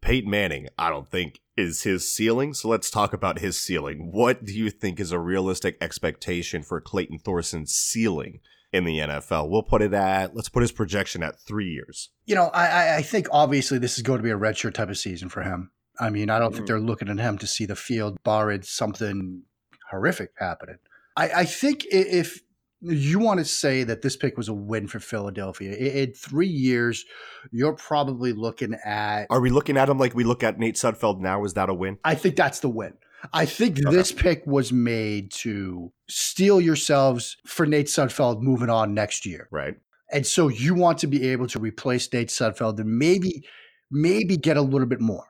Peyton 0.00 0.30
Manning, 0.30 0.68
I 0.78 0.90
don't 0.90 1.08
think 1.08 1.40
is 1.56 1.82
his 1.82 2.10
ceiling. 2.10 2.54
So 2.54 2.68
let's 2.68 2.90
talk 2.90 3.12
about 3.12 3.38
his 3.38 3.58
ceiling. 3.60 4.10
What 4.12 4.44
do 4.44 4.52
you 4.52 4.70
think 4.70 4.98
is 4.98 5.12
a 5.12 5.18
realistic 5.18 5.76
expectation 5.80 6.62
for 6.62 6.80
Clayton 6.80 7.18
Thorson's 7.18 7.72
ceiling 7.72 8.40
in 8.72 8.84
the 8.84 8.98
NFL? 8.98 9.48
We'll 9.50 9.62
put 9.62 9.82
it 9.82 9.92
at 9.92 10.34
let's 10.34 10.48
put 10.48 10.62
his 10.62 10.72
projection 10.72 11.22
at 11.22 11.40
three 11.40 11.70
years. 11.70 12.10
You 12.26 12.34
know, 12.34 12.46
I, 12.54 12.96
I 12.96 13.02
think 13.02 13.26
obviously 13.32 13.78
this 13.78 13.96
is 13.96 14.02
going 14.02 14.18
to 14.18 14.22
be 14.22 14.30
a 14.30 14.36
redshirt 14.38 14.74
type 14.74 14.88
of 14.90 14.98
season 14.98 15.28
for 15.28 15.42
him. 15.42 15.70
I 15.98 16.08
mean, 16.10 16.30
I 16.30 16.38
don't 16.38 16.52
think 16.52 16.64
Mhm. 16.64 16.68
they're 16.68 16.80
looking 16.80 17.08
at 17.08 17.18
him 17.18 17.36
to 17.38 17.46
see 17.46 17.66
the 17.66 17.76
field, 17.76 18.16
barred 18.22 18.64
something 18.64 19.42
horrific 19.90 20.30
happening. 20.38 20.76
I, 21.16 21.30
I 21.30 21.44
think 21.44 21.84
if 21.90 22.40
you 22.82 23.18
want 23.18 23.38
to 23.40 23.44
say 23.44 23.82
that 23.84 24.00
this 24.00 24.16
pick 24.16 24.38
was 24.38 24.48
a 24.48 24.54
win 24.54 24.86
for 24.86 25.00
Philadelphia, 25.00 25.74
in 25.74 26.14
three 26.14 26.46
years, 26.48 27.04
you're 27.50 27.74
probably 27.74 28.32
looking 28.32 28.74
at. 28.84 29.26
Are 29.28 29.40
we 29.40 29.50
looking 29.50 29.76
at 29.76 29.88
him 29.90 29.98
like 29.98 30.14
we 30.14 30.24
look 30.24 30.42
at 30.42 30.58
Nate 30.58 30.76
Sudfeld 30.76 31.20
now? 31.20 31.44
Is 31.44 31.52
that 31.54 31.68
a 31.68 31.74
win? 31.74 31.98
I 32.04 32.14
think 32.14 32.36
that's 32.36 32.60
the 32.60 32.70
win. 32.70 32.94
I 33.32 33.44
think 33.46 33.78
Okay. 33.78 33.94
this 33.94 34.12
pick 34.12 34.46
was 34.46 34.72
made 34.72 35.30
to 35.32 35.92
steel 36.08 36.60
yourselves 36.60 37.36
for 37.46 37.66
Nate 37.66 37.86
Sudfeld 37.86 38.40
moving 38.42 38.70
on 38.70 38.94
next 38.94 39.26
year. 39.26 39.48
Right. 39.50 39.76
And 40.12 40.26
so 40.26 40.48
you 40.48 40.74
want 40.74 40.98
to 40.98 41.06
be 41.06 41.28
able 41.28 41.46
to 41.48 41.58
replace 41.58 42.12
Nate 42.12 42.28
Sudfeld 42.28 42.78
and 42.80 42.98
maybe, 42.98 43.44
maybe 43.90 44.36
get 44.36 44.56
a 44.56 44.62
little 44.62 44.88
bit 44.88 45.00
more. 45.00 45.26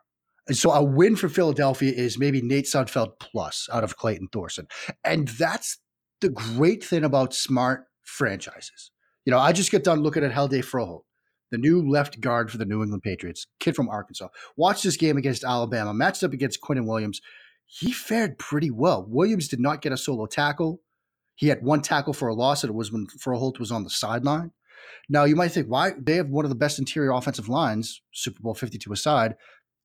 And 0.49 0.57
so 0.57 0.73
a 0.73 0.83
win 0.83 1.17
for 1.17 1.29
Philadelphia 1.29 1.93
is 1.93 2.19
maybe 2.19 2.41
Nate 2.41 2.65
Sudfeld 2.65 3.13
plus 3.21 3.69
out 3.73 3.85
of 3.85 3.97
Clayton 3.97 4.29
Thorson. 4.33 4.67
And 5.05 5.29
that's 5.29 5.79
the 6.21 6.31
great 6.31 6.83
thing 6.83 7.05
about 7.05 7.35
smart 7.35 7.87
franchises. 8.03 8.91
You 9.25 9.33
know, 9.33 9.39
I 9.39 9.53
just 9.53 9.71
get 9.71 9.85
done 9.85 10.01
looking 10.01 10.25
at 10.25 10.33
Hjalte 10.33 10.65
Froholdt, 10.65 11.03
the 11.51 11.59
new 11.59 11.87
left 11.89 12.21
guard 12.21 12.51
for 12.51 12.57
the 12.59 12.65
New 12.65 12.83
England 12.83 13.03
Patriots, 13.03 13.47
kid 13.61 13.77
from 13.77 13.89
Arkansas. 13.89 14.29
Watched 14.57 14.83
this 14.83 14.97
game 14.97 15.17
against 15.19 15.45
Alabama, 15.45 15.93
matched 15.93 16.25
up 16.25 16.33
against 16.33 16.61
Quinnen 16.63 16.87
Williams. 16.87 17.21
He 17.73 17.93
fared 17.93 18.39
pretty 18.39 18.71
well. 18.71 19.05
Williams 19.09 19.49
did 19.49 19.61
not 19.61 19.81
get 19.81 19.93
a 19.93 19.97
solo 19.97 20.27
tackle. 20.27 20.81
He 21.37 21.49
had 21.49 21.63
one 21.63 21.83
tackle 21.83 22.13
for 22.13 22.29
a 22.29 22.35
loss, 22.35 22.65
and 22.65 22.71
it 22.71 22.77
was 22.77 22.91
when 22.93 23.07
Froholdt 23.07 23.59
was 23.59 23.71
on 23.71 23.85
the 23.85 23.91
sideline. 23.91 24.51
Now, 25.09 25.25
you 25.25 25.37
might 25.37 25.53
think, 25.53 25.69
why? 25.69 25.93
They 25.99 26.17
have 26.17 26.29
one 26.29 26.45
of 26.45 26.49
the 26.49 26.55
best 26.57 26.79
interior 26.79 27.13
offensive 27.13 27.49
lines, 27.49 28.03
Super 28.13 28.43
Bowl 28.43 28.55
52 28.55 28.93
aside, 28.93 29.37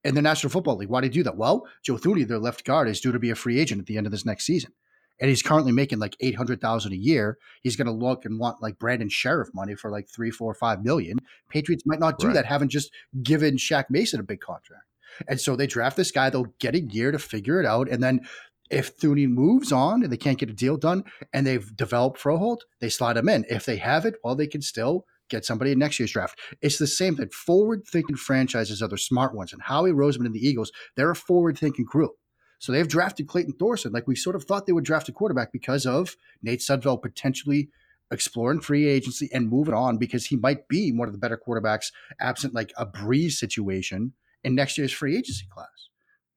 in 0.04 0.16
the 0.16 0.22
National 0.22 0.50
Football 0.50 0.78
League. 0.78 0.90
Why 0.90 1.02
do 1.02 1.08
you 1.08 1.14
do 1.14 1.24
that? 1.24 1.38
Well, 1.38 1.68
Joe 1.84 1.96
Thuney, 1.98 2.28
their 2.28 2.40
left 2.40 2.66
guard, 2.66 2.90
is 2.90 3.00
due 3.00 3.12
to 3.12 3.20
be 3.20 3.30
a 3.30 3.36
free 3.36 3.60
agent 3.60 3.80
at 3.80 3.86
the 3.88 3.98
end 3.98 4.06
of 4.08 4.12
this 4.12 4.26
next 4.26 4.46
season. 4.46 4.72
And 5.20 5.30
he's 5.30 5.42
currently 5.42 5.72
making 5.72 6.00
like 6.00 6.18
800000 6.20 6.92
a 6.92 6.96
year. 6.96 7.38
He's 7.62 7.78
going 7.78 7.88
to 7.88 7.94
look 7.94 8.26
and 8.26 8.38
want 8.38 8.62
like 8.62 8.78
Brandon 8.78 9.08
Scherff 9.10 9.48
money 9.54 9.74
for 9.76 9.90
like 9.90 10.10
three, 10.10 10.30
four, 10.32 10.54
five 10.54 10.84
million. 10.84 11.20
Patriots 11.50 11.84
might 11.86 12.00
not 12.02 12.20
do 12.20 12.28
Right. 12.28 12.34
that, 12.34 12.46
haven't 12.46 12.70
just 12.70 12.92
given 13.24 13.56
Shaq 13.56 13.86
Mason 13.90 14.20
a 14.20 14.24
big 14.24 14.42
contract. 14.42 14.84
And 15.28 15.40
so 15.40 15.56
they 15.56 15.68
draft 15.68 15.98
this 15.98 16.12
guy. 16.12 16.30
They'll 16.30 16.54
get 16.60 16.76
a 16.76 16.82
year 16.82 17.12
to 17.12 17.20
figure 17.20 17.60
it 17.60 17.66
out. 17.66 17.90
And 17.90 18.02
then 18.02 18.22
if 18.70 18.98
Thuney 18.98 19.28
moves 19.28 19.72
on 19.72 20.04
and 20.04 20.12
they 20.12 20.18
can't 20.18 20.40
get 20.40 20.50
a 20.50 20.54
deal 20.54 20.78
done 20.78 21.04
and 21.34 21.46
they've 21.46 21.76
developed 21.76 22.20
Froholdt, 22.20 22.62
they 22.80 22.90
slide 22.90 23.18
him 23.18 23.30
in. 23.30 23.46
If 23.50 23.66
they 23.66 23.78
have 23.78 24.06
it, 24.06 24.16
well, 24.24 24.36
they 24.36 24.48
can 24.48 24.62
still 24.62 25.06
get 25.30 25.46
somebody 25.46 25.72
in 25.72 25.80
next 25.80 26.00
year's 26.00 26.12
draft. 26.12 26.40
It's 26.62 26.78
the 26.78 26.88
same 26.88 27.16
thing. 27.16 27.30
Forward 27.30 27.84
thinking 27.88 28.16
franchises 28.16 28.82
are 28.82 28.88
the 28.88 28.98
smart 28.98 29.36
ones. 29.36 29.54
And 29.54 29.62
Howie 29.62 29.92
Roseman 29.92 30.26
and 30.26 30.36
the 30.36 30.46
Eagles, 30.46 30.72
they're 30.96 31.12
a 31.12 31.16
forward 31.16 31.58
thinking 31.58 31.86
crew. 31.86 32.12
So 32.60 32.72
they've 32.72 32.88
drafted 32.88 33.28
Clayton 33.28 33.54
Thorson 33.60 33.92
like 33.92 34.08
we 34.08 34.16
sort 34.16 34.36
of 34.36 34.44
thought 34.44 34.66
they 34.66 34.74
would 34.74 34.86
draft 34.86 35.10
a 35.10 35.12
quarterback 35.12 35.52
because 35.52 35.86
of 35.86 36.16
Nate 36.42 36.62
Sudfeld 36.62 37.02
potentially 37.02 37.70
exploring 38.12 38.62
free 38.62 38.88
agency 38.88 39.30
and 39.34 39.50
moving 39.50 39.74
on 39.74 39.98
because 39.98 40.28
he 40.28 40.36
might 40.36 40.68
be 40.68 40.92
one 40.92 41.08
of 41.08 41.14
the 41.14 41.20
better 41.20 41.38
quarterbacks 41.38 41.92
absent 42.20 42.54
like 42.54 42.72
a 42.78 42.86
breeze 42.86 43.40
situation 43.40 44.14
in 44.46 44.56
next 44.56 44.78
year's 44.78 44.92
free 44.92 45.18
agency 45.18 45.46
class. 45.50 45.68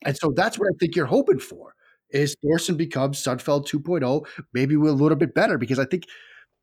And 0.04 0.16
so 0.16 0.32
that's 0.34 0.58
what 0.58 0.66
I 0.66 0.76
think 0.80 0.96
you're 0.96 1.06
hoping 1.06 1.38
for 1.38 1.74
is 2.10 2.34
Thorson 2.42 2.76
becomes 2.76 3.22
Sudfeld 3.22 3.68
2.0. 3.68 4.26
Maybe 4.54 4.76
we're 4.76 4.88
a 4.88 4.92
little 4.92 5.16
bit 5.16 5.34
better 5.34 5.58
because 5.58 5.78
I 5.78 5.84
think 5.84 6.04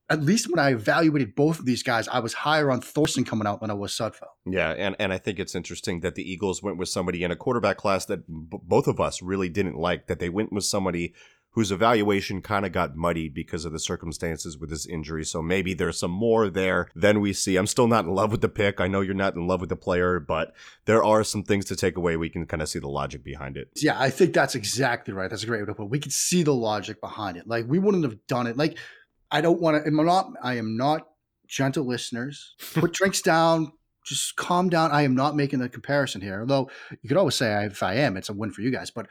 at 0.10 0.22
least 0.22 0.48
when 0.50 0.60
I 0.60 0.72
evaluated 0.72 1.36
both 1.36 1.60
of 1.60 1.66
these 1.66 1.82
guys, 1.82 2.08
I 2.08 2.20
was 2.20 2.34
higher 2.34 2.72
on 2.72 2.82
Thorson 2.82 3.26
coming 3.26 3.48
out 3.48 3.62
than 3.62 3.72
I 3.72 3.74
was 3.74 3.92
Sudfeld. 3.92 4.34
Yeah, 4.46 4.72
and, 4.72 4.96
and 5.00 5.12
I 5.12 5.18
think 5.18 5.40
it's 5.40 5.56
interesting 5.56 6.02
that 6.02 6.16
the 6.16 6.30
Eagles 6.30 6.62
went 6.62 6.78
with 6.78 6.90
somebody 6.90 7.24
in 7.24 7.32
a 7.32 7.36
quarterback 7.36 7.78
class 7.78 8.06
that 8.06 8.28
b- 8.28 8.60
both 8.64 8.88
of 8.88 9.00
us 9.00 9.22
really 9.22 9.50
didn't 9.50 9.78
like. 9.78 10.08
That 10.08 10.20
they 10.20 10.30
went 10.30 10.54
with 10.54 10.64
somebody 10.64 11.14
whose 11.56 11.72
evaluation 11.72 12.42
kind 12.42 12.66
of 12.66 12.74
got 12.74 12.98
muddied 12.98 13.34
because 13.34 13.64
of 13.64 13.72
the 13.72 13.80
circumstances 13.80 14.58
with 14.58 14.70
his 14.70 14.86
injury. 14.86 15.24
So 15.24 15.42
maybe 15.42 15.74
there's 15.74 15.98
some 15.98 16.12
more 16.12 16.50
there 16.50 16.90
than 16.94 17.22
we 17.22 17.32
see. 17.32 17.56
I'm 17.56 17.66
still 17.66 17.88
not 17.88 18.04
in 18.04 18.14
love 18.14 18.30
with 18.30 18.42
the 18.42 18.50
pick. 18.50 18.82
I 18.82 18.88
know 18.88 19.00
you're 19.00 19.14
not 19.14 19.36
in 19.36 19.48
love 19.48 19.62
with 19.62 19.70
the 19.70 19.78
player, 19.78 20.20
but 20.20 20.54
there 20.84 21.02
are 21.02 21.24
some 21.24 21.44
things 21.44 21.64
to 21.66 21.76
take 21.78 21.96
away. 21.96 22.18
We 22.18 22.30
can 22.30 22.46
kind 22.46 22.62
of 22.62 22.68
see 22.68 22.80
the 22.80 22.90
logic 22.90 23.24
behind 23.24 23.56
it. 23.56 23.70
Yeah, 23.78 23.98
I 23.98 24.10
think 24.10 24.34
that's 24.34 24.54
exactly 24.54 25.14
right. 25.14 25.30
That's 25.30 25.44
a 25.44 25.48
great 25.48 25.62
way 25.62 25.68
to 25.68 25.74
put 25.74 25.84
it. 25.84 25.90
We 25.90 26.00
could 26.00 26.12
see 26.12 26.44
the 26.44 26.54
logic 26.54 27.00
behind 27.00 27.38
it. 27.38 27.48
Like 27.48 27.66
we 27.70 27.80
wouldn't 27.80 28.04
have 28.04 28.28
done 28.28 28.48
it. 28.48 28.58
Like 28.58 28.78
I 29.32 29.40
don't 29.40 29.62
want 29.62 29.82
to. 29.82 29.88
I'm 29.88 30.06
not. 30.06 30.34
I 30.44 30.56
am 30.56 30.76
not 30.76 31.08
gentle 31.48 31.86
listeners. 31.86 32.56
Put 32.74 32.92
drinks 32.92 33.22
down. 33.22 33.72
Just 34.06 34.36
calm 34.36 34.70
down. 34.70 34.92
I 34.92 35.04
am 35.04 35.16
not 35.16 35.36
making 35.36 35.60
the 35.60 35.70
comparison 35.70 36.22
here. 36.22 36.42
Although 36.42 36.70
you 37.02 37.08
could 37.08 37.18
always 37.18 37.36
say 37.36 37.66
if 37.66 37.82
I 37.82 37.96
am, 37.96 38.18
it's 38.18 38.30
a 38.30 38.34
win 38.34 38.52
for 38.52 38.62
you 38.62 38.72
guys. 38.72 38.92
But 38.92 39.08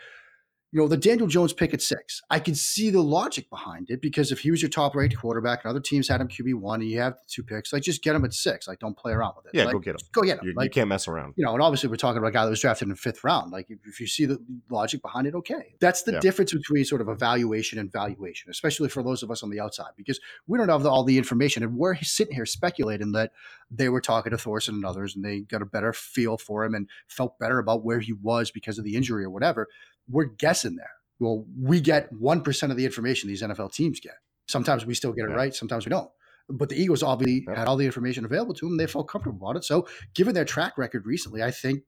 you 0.75 0.81
know 0.81 0.89
the 0.89 0.97
Daniel 0.97 1.29
Jones 1.29 1.53
pick 1.53 1.73
at 1.73 1.81
six. 1.81 2.21
I 2.31 2.41
can 2.41 2.57
see 2.57 2.91
the 2.91 3.01
logic 3.01 3.49
behind 3.49 3.91
it 3.91 4.03
because 4.03 4.33
if 4.33 4.41
he 4.41 4.51
was 4.51 4.61
your 4.61 4.69
top 4.71 4.97
rated 4.97 5.17
quarterback 5.17 5.65
and 5.65 5.71
other 5.71 5.79
teams 5.79 6.09
had 6.09 6.21
him 6.21 6.27
QB 6.27 6.55
one 6.57 6.81
and 6.81 6.91
you 6.91 6.99
have 6.99 7.15
two 7.29 7.45
picks, 7.45 7.73
like 7.73 7.85
just 7.85 8.03
get 8.03 8.17
him 8.17 8.25
at 8.25 8.35
six. 8.35 8.67
Like 8.67 8.81
don't 8.81 8.97
play 8.99 9.13
around 9.13 9.35
with 9.37 9.47
it. 9.47 9.57
Yeah, 9.57 9.67
Like, 9.67 9.75
go 9.75 9.79
get 9.79 9.93
him. 9.95 9.99
Go 10.13 10.23
get 10.23 10.41
him. 10.41 10.49
You, 10.49 10.55
you 10.61 10.71
can't 10.71 10.89
mess 10.89 11.07
around. 11.07 11.35
you 11.37 11.45
know, 11.45 11.53
and 11.55 11.63
obviously 11.63 11.89
we're 11.89 11.95
talking 11.95 12.19
about 12.19 12.27
a 12.27 12.33
guy 12.33 12.43
that 12.45 12.51
was 12.51 12.61
drafted 12.61 12.87
in 12.87 12.91
the 12.91 12.97
fifth 12.97 13.23
round. 13.23 13.53
Like 13.53 13.71
if, 13.71 13.79
if 13.87 14.01
you 14.01 14.09
see 14.09 14.27
the 14.27 14.43
logic 14.69 15.01
behind 15.01 15.29
it, 15.29 15.37
okay. 15.37 15.77
That's 15.81 16.03
the 16.03 16.15
Yeah. 16.15 16.19
difference 16.21 16.53
between 16.53 16.85
sort 16.85 17.01
of 17.01 17.09
evaluation 17.09 17.79
and 17.79 17.93
valuation, 17.93 18.51
especially 18.51 18.89
for 18.89 19.05
those 19.05 19.23
of 19.23 19.31
us 19.31 19.45
on 19.45 19.51
the 19.51 19.61
outside, 19.61 19.93
because 19.97 20.19
we 20.49 20.59
don't 20.59 20.69
have 20.69 20.83
the, 20.83 20.91
all 20.91 21.05
the 21.05 21.19
information. 21.19 21.63
And 21.63 21.77
we're 21.77 21.95
sitting 21.99 22.35
here 22.35 22.47
speculating 22.47 23.13
that 23.13 23.31
they 23.71 23.89
were 23.89 24.01
talking 24.01 24.31
to 24.33 24.39
Thorson 24.39 24.75
and 24.75 24.85
others 24.85 25.15
and 25.15 25.25
they 25.25 25.41
got 25.41 25.63
a 25.63 25.67
better 25.67 25.93
feel 25.93 26.37
for 26.37 26.65
him 26.65 26.75
and 26.75 26.89
felt 27.07 27.39
better 27.39 27.61
about 27.61 27.85
where 27.85 28.01
he 28.01 28.13
was 28.13 28.51
because 28.51 28.77
of 28.77 28.85
the 28.85 28.97
injury 28.97 29.23
or 29.23 29.31
whatever. 29.31 29.69
We're 30.09 30.25
guessing 30.27 30.77
there. 30.77 30.91
Well, 31.21 31.47
we 31.61 31.81
get 31.81 32.13
1% 32.13 32.71
of 32.71 32.77
the 32.77 32.85
information 32.85 33.29
these 33.29 33.43
NFL 33.43 33.73
teams 33.73 34.01
get. 34.01 34.15
Sometimes 34.47 34.85
we 34.85 34.95
still 34.95 35.13
get 35.13 35.25
it 35.25 35.31
Yeah. 35.31 35.37
right, 35.37 35.55
sometimes 35.55 35.87
we 35.87 35.91
don't. 35.91 36.11
But 36.49 36.69
the 36.69 36.77
Eagles 36.77 37.03
obviously 37.03 37.45
Yeah. 37.49 37.59
had 37.59 37.69
all 37.69 37.77
the 37.77 37.87
information 37.87 38.25
available 38.25 38.55
to 38.55 38.67
them. 38.69 38.77
They 38.77 38.87
felt 38.87 39.09
comfortable 39.09 39.39
about 39.49 39.57
it. 39.57 39.65
So, 39.65 39.89
given 40.15 40.35
their 40.35 40.45
track 40.45 40.77
record 40.77 41.07
recently, 41.07 41.43
I 41.43 41.51
think, 41.51 41.85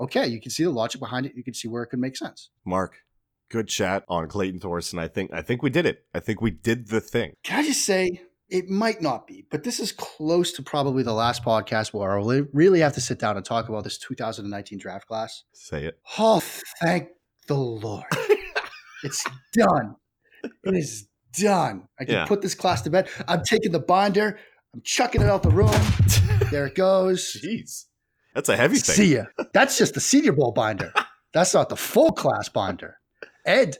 okay, 0.00 0.26
you 0.26 0.40
can 0.40 0.50
see 0.50 0.64
the 0.64 0.70
logic 0.70 1.00
behind 1.00 1.26
it. 1.26 1.32
You 1.34 1.44
can 1.44 1.52
see 1.54 1.68
where 1.68 1.82
it 1.82 1.88
could 1.88 1.98
make 1.98 2.16
sense. 2.16 2.48
Mark, 2.64 3.02
good 3.50 3.68
chat 3.68 4.04
on 4.08 4.28
Clayton 4.28 4.60
Thorson. 4.60 4.98
I 4.98 5.08
think 5.08 5.30
I 5.32 5.42
think 5.42 5.62
we 5.62 5.68
did 5.70 5.84
it. 5.84 6.06
I 6.14 6.20
think 6.20 6.40
we 6.40 6.50
did 6.50 6.88
the 6.88 7.00
thing. 7.00 7.34
Can 7.44 7.58
I 7.58 7.66
just 7.66 7.84
say, 7.84 8.22
it 8.48 8.70
might 8.70 9.02
not 9.02 9.26
be, 9.26 9.44
but 9.50 9.62
this 9.64 9.78
is 9.78 9.92
close 9.92 10.52
to 10.52 10.62
probably 10.62 11.02
the 11.02 11.12
last 11.12 11.42
podcast 11.44 11.92
where 11.92 12.16
really- 12.16 12.46
really 12.54 12.80
have 12.80 12.94
to 12.94 13.00
sit 13.02 13.18
down 13.18 13.36
and 13.36 13.44
talk 13.44 13.68
about 13.68 13.84
this 13.84 13.98
2019 13.98 14.78
draft 14.78 15.06
class. 15.06 15.44
Say 15.52 15.84
it. 15.84 15.98
Oh, 16.18 16.40
thank 16.80 17.08
the 17.48 17.54
Lord. 17.56 18.04
it's 19.02 19.24
done. 19.52 19.96
It 20.44 20.74
is 20.74 21.08
done. 21.32 21.88
I 21.98 22.04
can 22.04 22.14
Yeah. 22.14 22.26
put 22.26 22.40
this 22.42 22.54
class 22.54 22.82
to 22.82 22.90
bed. 22.90 23.08
I'm 23.26 23.42
taking 23.42 23.72
the 23.72 23.80
binder, 23.80 24.38
I'm 24.74 24.80
chucking 24.82 25.20
it 25.22 25.28
out 25.28 25.42
the 25.42 25.50
room. 25.50 25.70
There 26.50 26.64
it 26.66 26.76
goes. 26.76 27.36
Jeez, 27.44 27.84
that's 28.34 28.48
a 28.48 28.56
heavy 28.56 28.76
thing. 28.78 28.94
See 28.94 29.14
ya. 29.16 29.24
That's 29.52 29.76
just 29.76 29.92
the 29.92 30.00
Senior 30.00 30.32
Bowl 30.32 30.50
binder. 30.52 30.94
That's 31.34 31.52
not 31.52 31.68
the 31.68 31.76
full 31.76 32.10
class 32.12 32.48
binder. 32.48 32.96
Ed, 33.44 33.76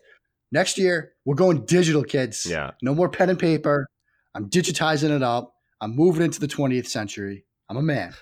next 0.52 0.76
year 0.76 1.12
we're 1.24 1.34
going 1.34 1.64
digital, 1.64 2.04
kids. 2.04 2.44
Yeah. 2.44 2.72
No 2.82 2.94
more 2.94 3.08
pen 3.08 3.30
and 3.30 3.38
paper. 3.38 3.86
I'm 4.34 4.50
digitizing 4.50 5.08
it 5.16 5.22
up. 5.22 5.54
I'm 5.80 5.96
moving 5.96 6.22
into 6.22 6.40
the 6.40 6.46
20th 6.46 6.88
century. 6.88 7.46
I'm 7.70 7.78
a 7.78 7.82
man. 7.82 8.12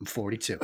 I'm 0.00 0.06
42. 0.06 0.58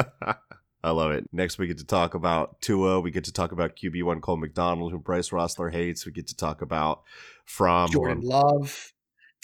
I 0.82 0.90
love 0.90 1.12
it. 1.12 1.28
Next, 1.32 1.58
we 1.58 1.66
get 1.66 1.78
to 1.78 1.84
talk 1.84 2.14
about 2.14 2.60
Tua. 2.62 3.00
We 3.00 3.10
get 3.10 3.24
to 3.24 3.32
talk 3.32 3.52
about 3.52 3.76
QB1 3.76 4.22
Cole 4.22 4.36
McDonald, 4.38 4.92
who 4.92 4.98
Bryce 4.98 5.28
Rossler 5.30 5.70
hates. 5.72 6.06
We 6.06 6.12
get 6.12 6.26
to 6.28 6.36
talk 6.36 6.62
about 6.62 7.02
from 7.44 7.90
Jordan 7.90 8.20
Love, 8.22 8.92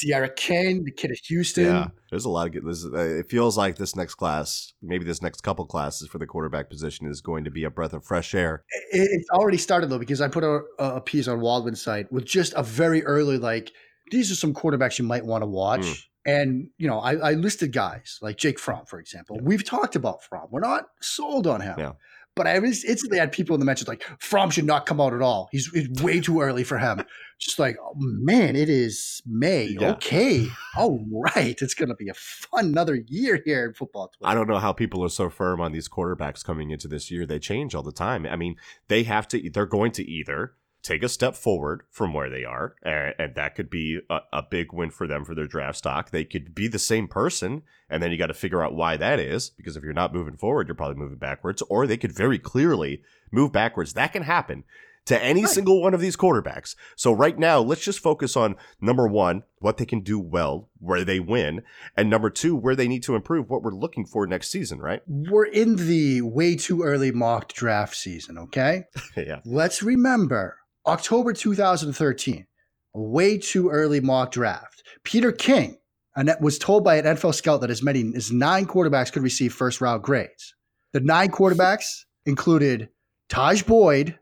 D'Eriq 0.02 0.34
King, 0.36 0.84
the 0.84 0.90
kid 0.92 1.10
at 1.10 1.18
Houston. 1.28 1.66
Yeah, 1.66 1.88
there's 2.10 2.24
a 2.24 2.30
lot 2.30 2.46
of 2.46 2.52
good. 2.54 2.64
This, 2.66 2.84
uh, 2.86 2.96
it 3.18 3.28
feels 3.28 3.56
like 3.58 3.76
this 3.76 3.94
next 3.94 4.14
class, 4.14 4.72
maybe 4.82 5.04
this 5.04 5.20
next 5.20 5.42
couple 5.42 5.66
classes 5.66 6.08
for 6.08 6.16
the 6.18 6.26
quarterback 6.26 6.70
position, 6.70 7.06
is 7.06 7.20
going 7.20 7.44
to 7.44 7.50
be 7.50 7.64
a 7.64 7.70
breath 7.70 7.92
of 7.92 8.04
fresh 8.04 8.34
air. 8.34 8.64
It- 8.92 9.08
It's 9.12 9.28
already 9.30 9.58
started 9.58 9.90
though 9.90 9.98
because 9.98 10.20
I 10.22 10.28
put 10.28 10.42
a, 10.44 10.60
a 10.78 11.00
piece 11.02 11.28
on 11.28 11.40
Waldman's 11.40 11.82
site 11.82 12.10
with 12.10 12.24
just 12.24 12.54
a 12.56 12.62
very 12.62 13.04
early 13.04 13.36
like 13.38 13.72
these 14.10 14.30
are 14.30 14.36
some 14.36 14.54
quarterbacks 14.54 14.98
you 14.98 15.04
might 15.04 15.24
want 15.26 15.42
to 15.42 15.46
watch. 15.46 15.80
Mm. 15.80 16.02
And 16.26 16.68
you 16.76 16.88
know, 16.88 16.98
I, 16.98 17.14
I 17.14 17.32
listed 17.34 17.72
guys 17.72 18.18
like 18.20 18.36
Jake 18.36 18.58
Fromm, 18.58 18.84
for 18.86 18.98
example. 18.98 19.38
We've 19.40 19.64
talked 19.64 19.96
about 19.96 20.22
Fromm. 20.24 20.48
We're 20.50 20.60
not 20.60 20.86
sold 21.00 21.46
on 21.46 21.60
him, 21.60 21.76
Yeah. 21.78 21.92
But 22.34 22.46
I 22.46 22.58
was 22.58 22.84
instantly 22.84 23.18
had 23.18 23.32
people 23.32 23.54
in 23.54 23.60
the 23.60 23.64
mentions 23.64 23.88
like 23.88 24.04
Fromm 24.18 24.50
should 24.50 24.66
not 24.66 24.84
come 24.84 25.00
out 25.00 25.14
at 25.14 25.22
all. 25.22 25.48
He's, 25.52 25.70
he's 25.72 25.88
way 26.02 26.20
too 26.20 26.42
early 26.42 26.64
for 26.64 26.76
him. 26.76 27.02
Just 27.38 27.58
like, 27.58 27.78
oh, 27.82 27.94
man, 27.96 28.56
it 28.56 28.68
is 28.68 29.22
May. 29.26 29.76
Yeah. 29.80 29.92
Okay. 29.92 30.46
All 30.76 31.04
right. 31.10 31.56
It's 31.60 31.74
gonna 31.74 31.94
be 31.94 32.08
a 32.08 32.14
fun 32.14 32.66
another 32.66 32.96
year 33.08 33.40
here 33.44 33.66
in 33.66 33.74
football. 33.74 34.10
I 34.22 34.34
don't 34.34 34.48
know 34.48 34.58
how 34.58 34.72
people 34.72 35.02
are 35.04 35.08
so 35.08 35.30
firm 35.30 35.60
on 35.60 35.72
these 35.72 35.88
quarterbacks 35.88 36.44
coming 36.44 36.70
into 36.70 36.88
this 36.88 37.10
year. 37.10 37.24
They 37.24 37.38
change 37.38 37.74
all 37.74 37.82
the 37.82 37.92
time. 37.92 38.26
I 38.26 38.36
mean, 38.36 38.56
they 38.88 39.02
have 39.04 39.28
to, 39.28 39.50
they're 39.50 39.66
going 39.66 39.92
to 39.92 40.04
either 40.04 40.54
take 40.86 41.02
a 41.02 41.08
step 41.08 41.34
forward 41.34 41.82
from 41.90 42.14
where 42.14 42.30
they 42.30 42.44
are, 42.44 42.74
and, 42.82 43.14
and 43.18 43.34
that 43.34 43.54
could 43.54 43.68
be 43.68 44.00
a, 44.08 44.20
a 44.32 44.42
big 44.42 44.72
win 44.72 44.90
for 44.90 45.06
them 45.06 45.24
for 45.24 45.34
their 45.34 45.46
draft 45.46 45.78
stock. 45.78 46.10
They 46.10 46.24
could 46.24 46.54
be 46.54 46.68
the 46.68 46.78
same 46.78 47.08
person, 47.08 47.62
and 47.90 48.02
then 48.02 48.10
you 48.12 48.18
got 48.18 48.28
to 48.28 48.34
figure 48.34 48.62
out 48.62 48.74
why 48.74 48.96
that 48.96 49.18
is, 49.18 49.50
because 49.50 49.76
if 49.76 49.82
you're 49.82 49.92
not 49.92 50.14
moving 50.14 50.36
forward, 50.36 50.68
you're 50.68 50.74
probably 50.74 50.96
moving 50.96 51.18
backwards, 51.18 51.62
or 51.68 51.86
they 51.86 51.96
could 51.96 52.12
very 52.12 52.38
clearly 52.38 53.02
move 53.32 53.52
backwards. 53.52 53.94
That 53.94 54.12
can 54.12 54.22
happen 54.22 54.64
to 55.06 55.22
any 55.22 55.42
Right. 55.44 55.50
single 55.50 55.80
one 55.80 55.94
of 55.94 56.00
these 56.00 56.16
quarterbacks. 56.16 56.74
So 56.96 57.12
right 57.12 57.38
now, 57.38 57.60
let's 57.60 57.84
just 57.84 58.00
focus 58.00 58.36
on 58.36 58.56
number 58.80 59.06
one, 59.06 59.44
what 59.60 59.76
they 59.76 59.86
can 59.86 60.00
do 60.00 60.18
well, 60.18 60.68
where 60.78 61.04
they 61.04 61.20
win, 61.20 61.62
and 61.96 62.10
number 62.10 62.28
two, 62.30 62.54
where 62.56 62.74
they 62.76 62.88
need 62.88 63.02
to 63.04 63.14
improve, 63.14 63.48
what 63.48 63.62
we're 63.62 63.70
looking 63.70 64.04
for 64.04 64.26
next 64.26 64.50
season, 64.50 64.78
right? 64.80 65.02
We're 65.06 65.46
in 65.46 65.76
the 65.76 66.22
way 66.22 66.56
too 66.56 66.82
early 66.82 67.12
mock 67.12 67.52
draft 67.52 67.94
season, 67.96 68.36
okay? 68.38 68.84
yeah. 69.16 69.40
Let's 69.44 69.82
remember 69.82 70.58
October 70.86 71.32
2013, 71.32 72.46
way 72.94 73.38
too 73.38 73.68
early 73.70 74.00
mock 74.00 74.30
draft. 74.32 74.82
Peter 75.04 75.32
King 75.32 75.78
and 76.16 76.34
was 76.40 76.58
told 76.58 76.82
by 76.84 76.96
an 76.96 77.04
NFL 77.04 77.34
scout 77.34 77.60
that 77.60 77.70
as 77.70 77.82
many 77.82 78.12
as 78.16 78.32
nine 78.32 78.66
quarterbacks 78.66 79.12
could 79.12 79.22
receive 79.22 79.52
first 79.52 79.80
round 79.80 80.02
grades. 80.02 80.54
The 80.92 81.00
nine 81.00 81.30
quarterbacks 81.30 82.04
included 82.24 82.88
Tajh 83.28 83.66
Boyd, 83.66 84.18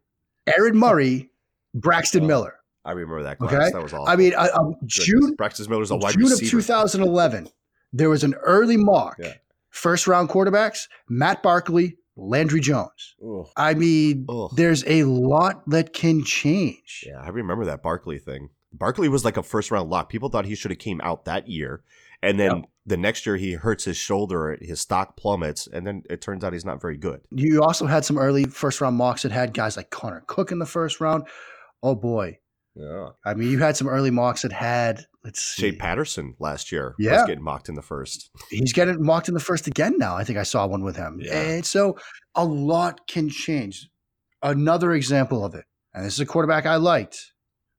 Aaron 0.47 0.77
Murray, 0.77 1.31
Braxton 1.75 2.25
Oh, 2.25 2.27
Miller. 2.27 2.55
I 2.85 2.93
remember 2.93 3.23
that 3.23 3.39
class. 3.39 3.53
Okay. 3.53 3.71
That 3.71 3.83
was 3.83 3.93
awful. 3.93 4.09
I 4.09 4.17
mean, 4.17 4.35
uh, 4.37 4.49
um, 4.55 4.75
June 4.85 5.35
Braxton 5.35 5.71
Miller's 5.71 5.91
a 5.91 5.97
wide 5.97 6.15
June 6.15 6.33
of 6.33 6.41
2011, 6.41 7.49
there 7.93 8.11
was 8.11 8.25
an 8.25 8.35
early 8.35 8.77
mock. 8.77 9.17
Yeah. 9.19 9.35
First 9.71 10.07
round 10.07 10.29
quarterbacks, 10.29 10.89
Matt 11.09 11.43
Barkley, 11.43 11.97
Landry 12.17 12.61
Jones. 12.61 13.15
Ugh. 13.25 13.47
I 13.57 13.75
mean, 13.75 14.27
Ugh. 14.29 14.51
there's 14.55 14.85
a 14.87 15.05
lot 15.05 15.69
that 15.71 15.93
can 15.93 16.25
change. 16.25 17.05
Yeah, 17.07 17.21
I 17.21 17.29
remember 17.29 17.65
that 17.65 17.83
Barkley 17.83 18.19
thing. 18.19 18.51
Barkley 18.73 19.09
was 19.09 19.25
like 19.25 19.37
a 19.37 19.43
first 19.43 19.71
round 19.71 19.91
lock. 19.91 20.09
People 20.09 20.29
thought 20.29 20.45
he 20.47 20.55
should 20.55 20.71
have 20.71 20.79
came 20.79 21.01
out 21.03 21.25
that 21.27 21.49
year, 21.49 21.83
and 22.23 22.39
then 22.41 22.57
Yep. 22.57 22.65
the 22.87 22.97
next 22.97 23.25
year 23.27 23.37
he 23.37 23.53
hurts 23.53 23.85
his 23.85 23.97
shoulder, 23.97 24.57
his 24.61 24.81
stock 24.81 25.17
plummets, 25.17 25.67
and 25.73 25.87
then 25.87 26.03
it 26.11 26.21
turns 26.21 26.43
out 26.45 26.53
he's 26.53 26.65
not 26.65 26.81
very 26.81 26.97
good. 26.97 27.21
You 27.31 27.63
also 27.63 27.87
had 27.87 28.05
some 28.05 28.19
early 28.19 28.45
first 28.45 28.81
round 28.81 28.97
mocks 28.97 29.23
that 29.23 29.33
had 29.33 29.55
guys 29.55 29.77
like 29.77 29.91
Connor 29.91 30.25
Cook 30.27 30.51
in 30.53 30.59
the 30.59 30.67
first 30.67 31.01
round. 31.01 31.25
Oh 31.83 31.95
boy. 31.95 32.39
Yeah, 32.75 33.11
I 33.25 33.35
mean, 33.35 33.51
you 33.51 33.59
had 33.61 33.77
some 33.77 33.87
early 33.87 34.11
mocks 34.11 34.43
that 34.43 34.51
had, 34.53 35.07
let's 35.25 35.43
see. 35.43 35.63
Shea 35.63 35.73
Patterson 35.77 36.35
last 36.39 36.71
year 36.71 36.95
Yeah. 36.99 37.13
was 37.19 37.27
getting 37.27 37.43
mocked 37.45 37.69
in 37.69 37.75
the 37.75 37.83
first. 37.83 38.31
He's 38.51 38.73
getting 38.73 39.03
mocked 39.05 39.29
in 39.29 39.35
the 39.35 39.41
first 39.41 39.67
again 39.67 39.97
now. 39.99 40.15
I 40.17 40.25
think 40.25 40.39
I 40.39 40.43
saw 40.43 40.67
one 40.67 40.85
with 40.85 40.97
him. 40.97 41.19
Yeah. 41.21 41.41
And 41.41 41.67
so 41.67 41.97
a 42.35 42.45
lot 42.45 43.07
can 43.09 43.29
change. 43.29 43.89
Another 44.43 44.93
example 44.93 45.45
of 45.45 45.55
it, 45.55 45.65
and 45.95 46.05
this 46.05 46.13
is 46.15 46.21
a 46.21 46.27
quarterback 46.27 46.67
I 46.67 46.77
liked, 46.77 47.33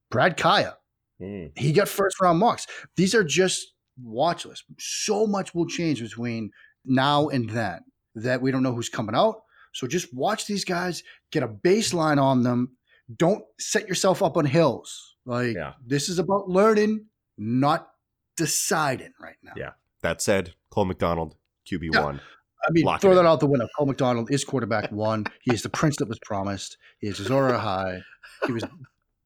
Brad 0.09 0.35
Kaaya. 0.37 0.73
Mm. 1.21 1.51
He 1.57 1.71
got 1.71 1.87
first 1.87 2.19
round 2.19 2.39
mocks. 2.39 2.65
These 2.95 3.13
are 3.13 3.23
just 3.23 3.73
watch 4.01 4.45
lists. 4.45 4.65
So 4.79 5.27
much 5.27 5.53
will 5.53 5.67
change 5.67 6.01
between 6.01 6.49
now 6.83 7.27
and 7.29 7.49
then 7.49 7.79
that 8.15 8.41
we 8.41 8.51
don't 8.51 8.63
know 8.63 8.73
who's 8.73 8.89
coming 8.89 9.15
out. 9.15 9.41
So 9.73 9.87
just 9.87 10.13
watch 10.13 10.47
these 10.47 10.65
guys, 10.65 11.03
get 11.31 11.43
a 11.43 11.47
baseline 11.47 12.21
on 12.21 12.43
them. 12.43 12.75
Don't 13.15 13.43
set 13.59 13.87
yourself 13.87 14.23
up 14.23 14.35
on 14.37 14.45
hills. 14.45 15.15
Like 15.25 15.55
Yeah. 15.55 15.73
this 15.85 16.09
is 16.09 16.17
about 16.17 16.49
learning, 16.49 17.05
not 17.37 17.89
deciding 18.37 19.13
right 19.19 19.37
now. 19.43 19.53
Yeah. 19.55 19.71
That 20.01 20.21
said, 20.21 20.53
Cole 20.69 20.85
McDonald, 20.85 21.35
QB 21.69 22.01
one. 22.03 22.21
I 22.67 22.71
mean, 22.71 22.85
Lock 22.85 23.01
throw 23.01 23.11
in. 23.11 23.17
that 23.17 23.25
out 23.25 23.39
the 23.39 23.47
window. 23.47 23.67
Cole 23.77 23.87
McDonald 23.87 24.31
is 24.31 24.43
quarterback 24.43 24.91
one. 24.91 25.25
He 25.41 25.53
is 25.53 25.61
the 25.61 25.69
prince 25.69 25.97
that 25.97 26.07
was 26.07 26.19
promised. 26.19 26.77
He 26.99 27.07
is 27.07 27.19
Azor 27.19 27.49
Ahai. 27.49 28.01
He 28.45 28.51
was 28.51 28.63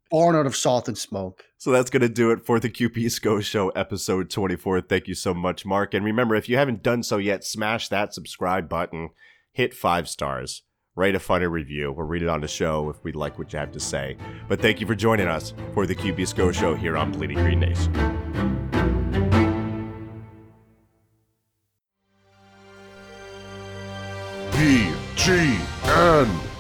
born 0.10 0.36
out 0.36 0.45
of 0.45 0.56
salt 0.56 0.88
and 0.88 0.98
smoke. 0.98 1.43
So 1.58 1.72
that's 1.72 1.89
going 1.89 2.02
to 2.02 2.10
do 2.10 2.32
it 2.32 2.45
for 2.45 2.60
the 2.60 2.69
QP 2.69 3.12
SCO 3.12 3.41
Show 3.41 3.69
episode 3.69 4.30
24. 4.30 4.82
Thank 4.82 5.08
you 5.08 5.15
so 5.15 5.34
much, 5.34 5.65
Mark. 5.65 5.93
And 5.93 6.04
remember, 6.06 6.36
if 6.36 6.50
you 6.50 6.58
haven't 6.58 6.84
done 6.84 7.04
so 7.04 7.17
yet, 7.17 7.43
smash 7.43 7.89
that 7.89 8.13
subscribe 8.13 8.67
button, 8.69 9.10
hit 9.52 9.74
five 9.74 10.10
stars, 10.10 10.63
write 11.00 11.16
a 11.16 11.20
funny 11.20 11.46
review, 11.46 11.94
or 11.94 12.06
read 12.06 12.22
it 12.22 12.28
on 12.28 12.42
the 12.42 12.48
show 12.48 12.90
if 12.90 13.02
we 13.06 13.14
like 13.14 13.40
what 13.40 13.54
you 13.54 13.58
have 13.58 13.72
to 13.72 13.80
say. 13.80 14.18
But 14.50 14.62
thank 14.62 14.82
you 14.82 14.86
for 14.86 14.96
joining 14.96 15.28
us 15.28 15.54
for 15.74 15.88
the 15.88 15.96
QP 15.96 16.28
SCO 16.28 16.52
Show 16.52 16.76
here 16.76 16.98
on 16.98 17.14
Bleeding 17.14 17.38
Green 17.38 17.62
Nation. 17.62 17.94
BGN. 24.52 26.59